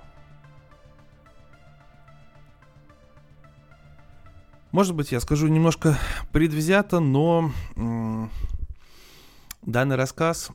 Может 4.72 4.94
быть, 4.94 5.12
я 5.12 5.20
скажу 5.20 5.48
немножко 5.48 5.98
предвзято, 6.32 7.00
но 7.00 7.52
м- 7.76 8.30
данный 9.62 9.96
рассказ 9.96 10.50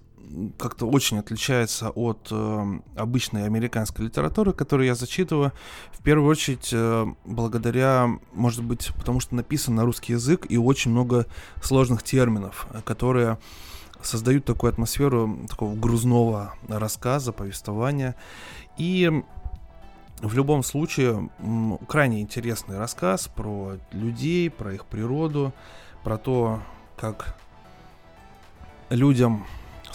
как-то 0.57 0.87
очень 0.87 1.19
отличается 1.19 1.89
от 1.89 2.27
э, 2.31 2.79
обычной 2.95 3.45
американской 3.45 4.05
литературы, 4.05 4.53
которую 4.53 4.87
я 4.87 4.95
зачитываю. 4.95 5.51
В 5.91 6.01
первую 6.01 6.29
очередь, 6.29 6.69
э, 6.71 7.05
благодаря, 7.25 8.09
может 8.33 8.63
быть, 8.63 8.91
потому 8.95 9.19
что 9.19 9.35
написан 9.35 9.75
на 9.75 9.83
русский 9.83 10.13
язык 10.13 10.45
и 10.49 10.57
очень 10.57 10.91
много 10.91 11.27
сложных 11.61 12.03
терминов, 12.03 12.67
которые 12.85 13.37
создают 14.01 14.45
такую 14.45 14.71
атмосферу 14.71 15.39
такого 15.49 15.75
грузного 15.75 16.53
рассказа, 16.67 17.31
повествования. 17.31 18.15
И 18.77 19.11
в 20.21 20.33
любом 20.35 20.63
случае, 20.63 21.29
крайне 21.87 22.21
интересный 22.21 22.77
рассказ 22.77 23.27
про 23.27 23.77
людей, 23.91 24.49
про 24.49 24.73
их 24.73 24.85
природу, 24.85 25.53
про 26.03 26.17
то, 26.17 26.61
как 26.97 27.35
людям 28.89 29.45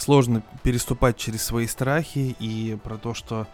сложно 0.01 0.41
переступать 0.63 1.17
через 1.17 1.43
свои 1.43 1.67
страхи 1.67 2.35
и 2.39 2.77
про 2.83 2.97
то, 2.97 3.13
что 3.13 3.47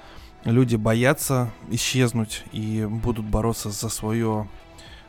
люди 0.45 0.75
боятся 0.75 1.51
исчезнуть 1.69 2.43
и 2.53 2.85
будут 2.85 3.25
бороться 3.25 3.69
за 3.69 3.89
свое 3.89 4.47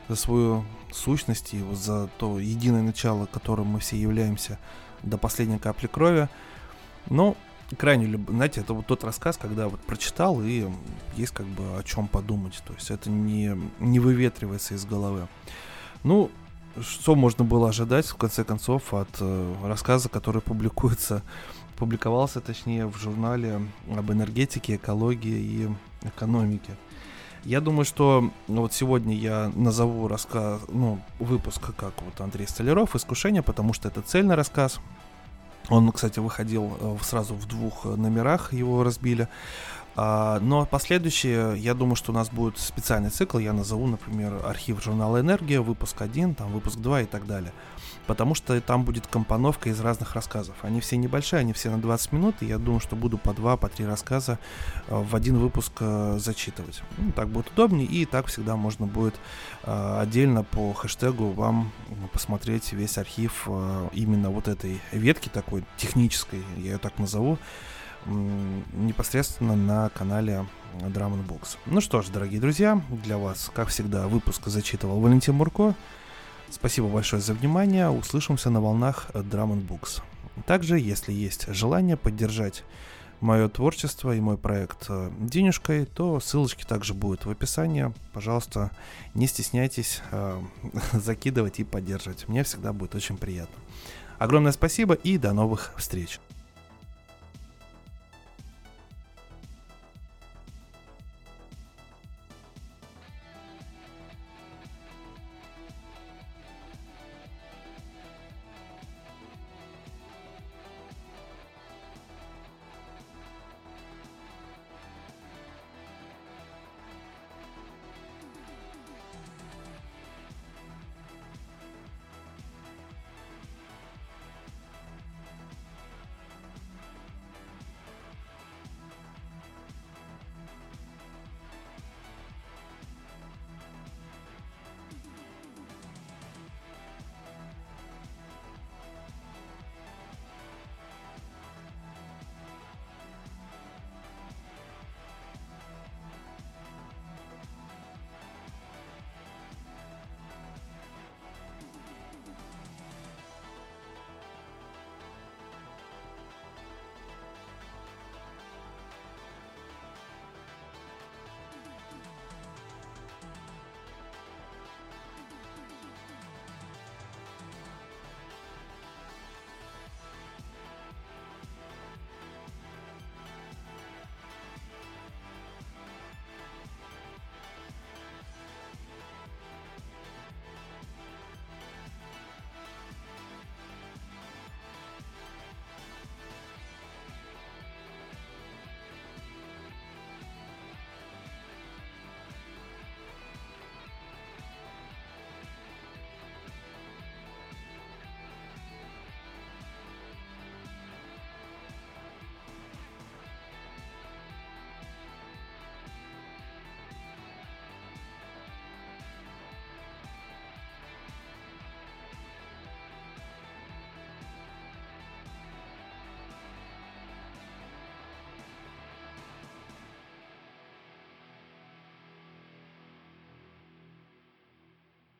за 0.09 0.15
свою 0.15 0.65
сущность 0.91 1.53
и 1.53 1.63
за 1.73 2.09
то 2.17 2.39
единое 2.39 2.81
начало, 2.81 3.27
которым 3.27 3.67
мы 3.67 3.79
все 3.79 3.95
являемся 3.95 4.59
до 5.03 5.17
последней 5.17 5.59
капли 5.59 5.85
крови. 5.87 6.29
Но 7.09 7.37
крайне 7.77 8.07
люб... 8.07 8.27
знаете, 8.29 8.61
это 8.61 8.73
вот 8.73 8.87
тот 8.87 9.03
рассказ, 9.03 9.37
когда 9.37 9.69
вот 9.69 9.79
прочитал 9.81 10.41
и 10.41 10.67
есть 11.15 11.31
как 11.31 11.45
бы 11.45 11.77
о 11.77 11.83
чем 11.83 12.07
подумать, 12.07 12.59
то 12.65 12.73
есть 12.73 12.89
это 12.89 13.09
не, 13.11 13.55
не 13.79 13.99
выветривается 13.99 14.73
из 14.73 14.83
головы. 14.85 15.27
Ну, 16.03 16.31
что 16.81 17.15
можно 17.15 17.43
было 17.43 17.69
ожидать, 17.69 18.05
в 18.05 18.15
конце 18.15 18.43
концов, 18.43 18.93
от 18.93 19.09
э, 19.19 19.55
рассказа, 19.63 20.09
который 20.09 20.41
публикуется, 20.41 21.23
публиковался, 21.77 22.41
точнее, 22.41 22.85
в 22.87 22.97
журнале 22.97 23.61
об 23.95 24.11
энергетике, 24.11 24.75
экологии 24.75 25.39
и 25.39 25.69
экономике. 26.03 26.75
Я 27.45 27.61
думаю, 27.61 27.85
что 27.85 28.31
ну, 28.47 28.61
вот 28.61 28.73
сегодня 28.73 29.15
я 29.15 29.51
назову 29.55 30.07
рассказ, 30.07 30.61
ну, 30.67 30.99
выпуск, 31.19 31.61
как 31.75 31.93
вот 32.01 32.19
Андрей 32.19 32.47
Столяров 32.47 32.95
«Искушение», 32.95 33.41
потому 33.41 33.73
что 33.73 33.87
это 33.87 34.01
цельный 34.01 34.35
рассказ, 34.35 34.79
он, 35.69 35.91
кстати, 35.91 36.19
выходил 36.19 36.77
э, 36.79 36.97
сразу 37.03 37.35
в 37.35 37.47
двух 37.47 37.85
номерах, 37.85 38.53
его 38.53 38.83
разбили. 38.83 39.27
А, 40.01 40.39
но 40.39 40.65
последующие, 40.65 41.57
я 41.57 41.73
думаю, 41.73 41.97
что 41.97 42.13
у 42.13 42.15
нас 42.15 42.29
будет 42.29 42.57
специальный 42.57 43.09
цикл, 43.09 43.37
я 43.37 43.51
назову, 43.51 43.85
например, 43.85 44.39
архив 44.45 44.81
журнала 44.81 45.19
«Энергия», 45.19 45.59
выпуск 45.59 46.01
1, 46.01 46.35
там 46.35 46.53
выпуск 46.53 46.77
2 46.77 47.01
и 47.01 47.05
так 47.05 47.27
далее 47.27 47.51
потому 48.09 48.33
что 48.33 48.59
там 48.59 48.85
будет 48.85 49.05
компоновка 49.05 49.69
из 49.69 49.79
разных 49.79 50.15
рассказов. 50.15 50.55
Они 50.63 50.81
все 50.81 50.97
небольшие, 50.97 51.41
они 51.41 51.53
все 51.53 51.69
на 51.69 51.79
20 51.79 52.11
минут, 52.11 52.35
и 52.39 52.47
я 52.47 52.57
думаю, 52.57 52.79
что 52.79 52.95
буду 52.95 53.19
по 53.19 53.33
два, 53.33 53.55
по 53.55 53.69
три 53.69 53.85
рассказа 53.85 54.39
э, 54.87 54.99
в 54.99 55.15
один 55.15 55.37
выпуск 55.37 55.73
э, 55.79 56.17
зачитывать. 56.19 56.81
Ну, 56.97 57.11
так 57.11 57.29
будет 57.29 57.51
удобнее, 57.51 57.85
и 57.85 58.05
так 58.05 58.25
всегда 58.25 58.55
можно 58.55 58.87
будет 58.87 59.13
э, 59.61 59.99
отдельно 60.01 60.43
по 60.43 60.73
хэштегу 60.73 61.29
вам 61.33 61.71
посмотреть 62.11 62.73
весь 62.73 62.97
архив 62.97 63.47
именно 63.93 64.31
вот 64.31 64.47
этой 64.47 64.81
ветки 64.91 65.29
такой 65.29 65.63
технической, 65.77 66.43
я 66.57 66.71
ее 66.71 66.77
так 66.79 66.97
назову, 66.97 67.37
непосредственно 68.05 69.55
на 69.55 69.89
канале 69.89 70.45
Drum 70.81 71.25
Box. 71.27 71.57
Ну 71.65 71.81
что 71.81 72.01
ж, 72.01 72.07
дорогие 72.07 72.39
друзья, 72.39 72.81
для 73.03 73.17
вас, 73.17 73.51
как 73.53 73.69
всегда, 73.69 74.07
выпуск 74.07 74.47
зачитывал 74.47 74.99
Валентин 74.99 75.35
Мурко. 75.35 75.75
Спасибо 76.49 76.87
большое 76.87 77.21
за 77.21 77.33
внимание. 77.33 77.89
Услышимся 77.89 78.49
на 78.49 78.61
волнах 78.61 79.09
Drum 79.13 79.65
Books. 79.67 80.01
Также, 80.45 80.79
если 80.79 81.11
есть 81.11 81.47
желание 81.53 81.97
поддержать 81.97 82.63
мое 83.21 83.49
творчество 83.49 84.15
и 84.15 84.21
мой 84.21 84.37
проект 84.37 84.85
э, 84.89 85.11
денежкой, 85.19 85.85
то 85.85 86.19
ссылочки 86.19 86.63
также 86.63 86.93
будут 86.93 87.25
в 87.25 87.29
описании. 87.29 87.93
Пожалуйста, 88.13 88.71
не 89.13 89.27
стесняйтесь 89.27 90.01
э, 90.11 90.41
закидывать 90.93 91.59
и 91.59 91.63
поддерживать. 91.63 92.27
Мне 92.27 92.43
всегда 92.43 92.71
будет 92.71 92.95
очень 92.95 93.17
приятно. 93.17 93.55
Огромное 94.17 94.51
спасибо 94.51 94.93
и 94.93 95.17
до 95.17 95.33
новых 95.33 95.73
встреч. 95.77 96.19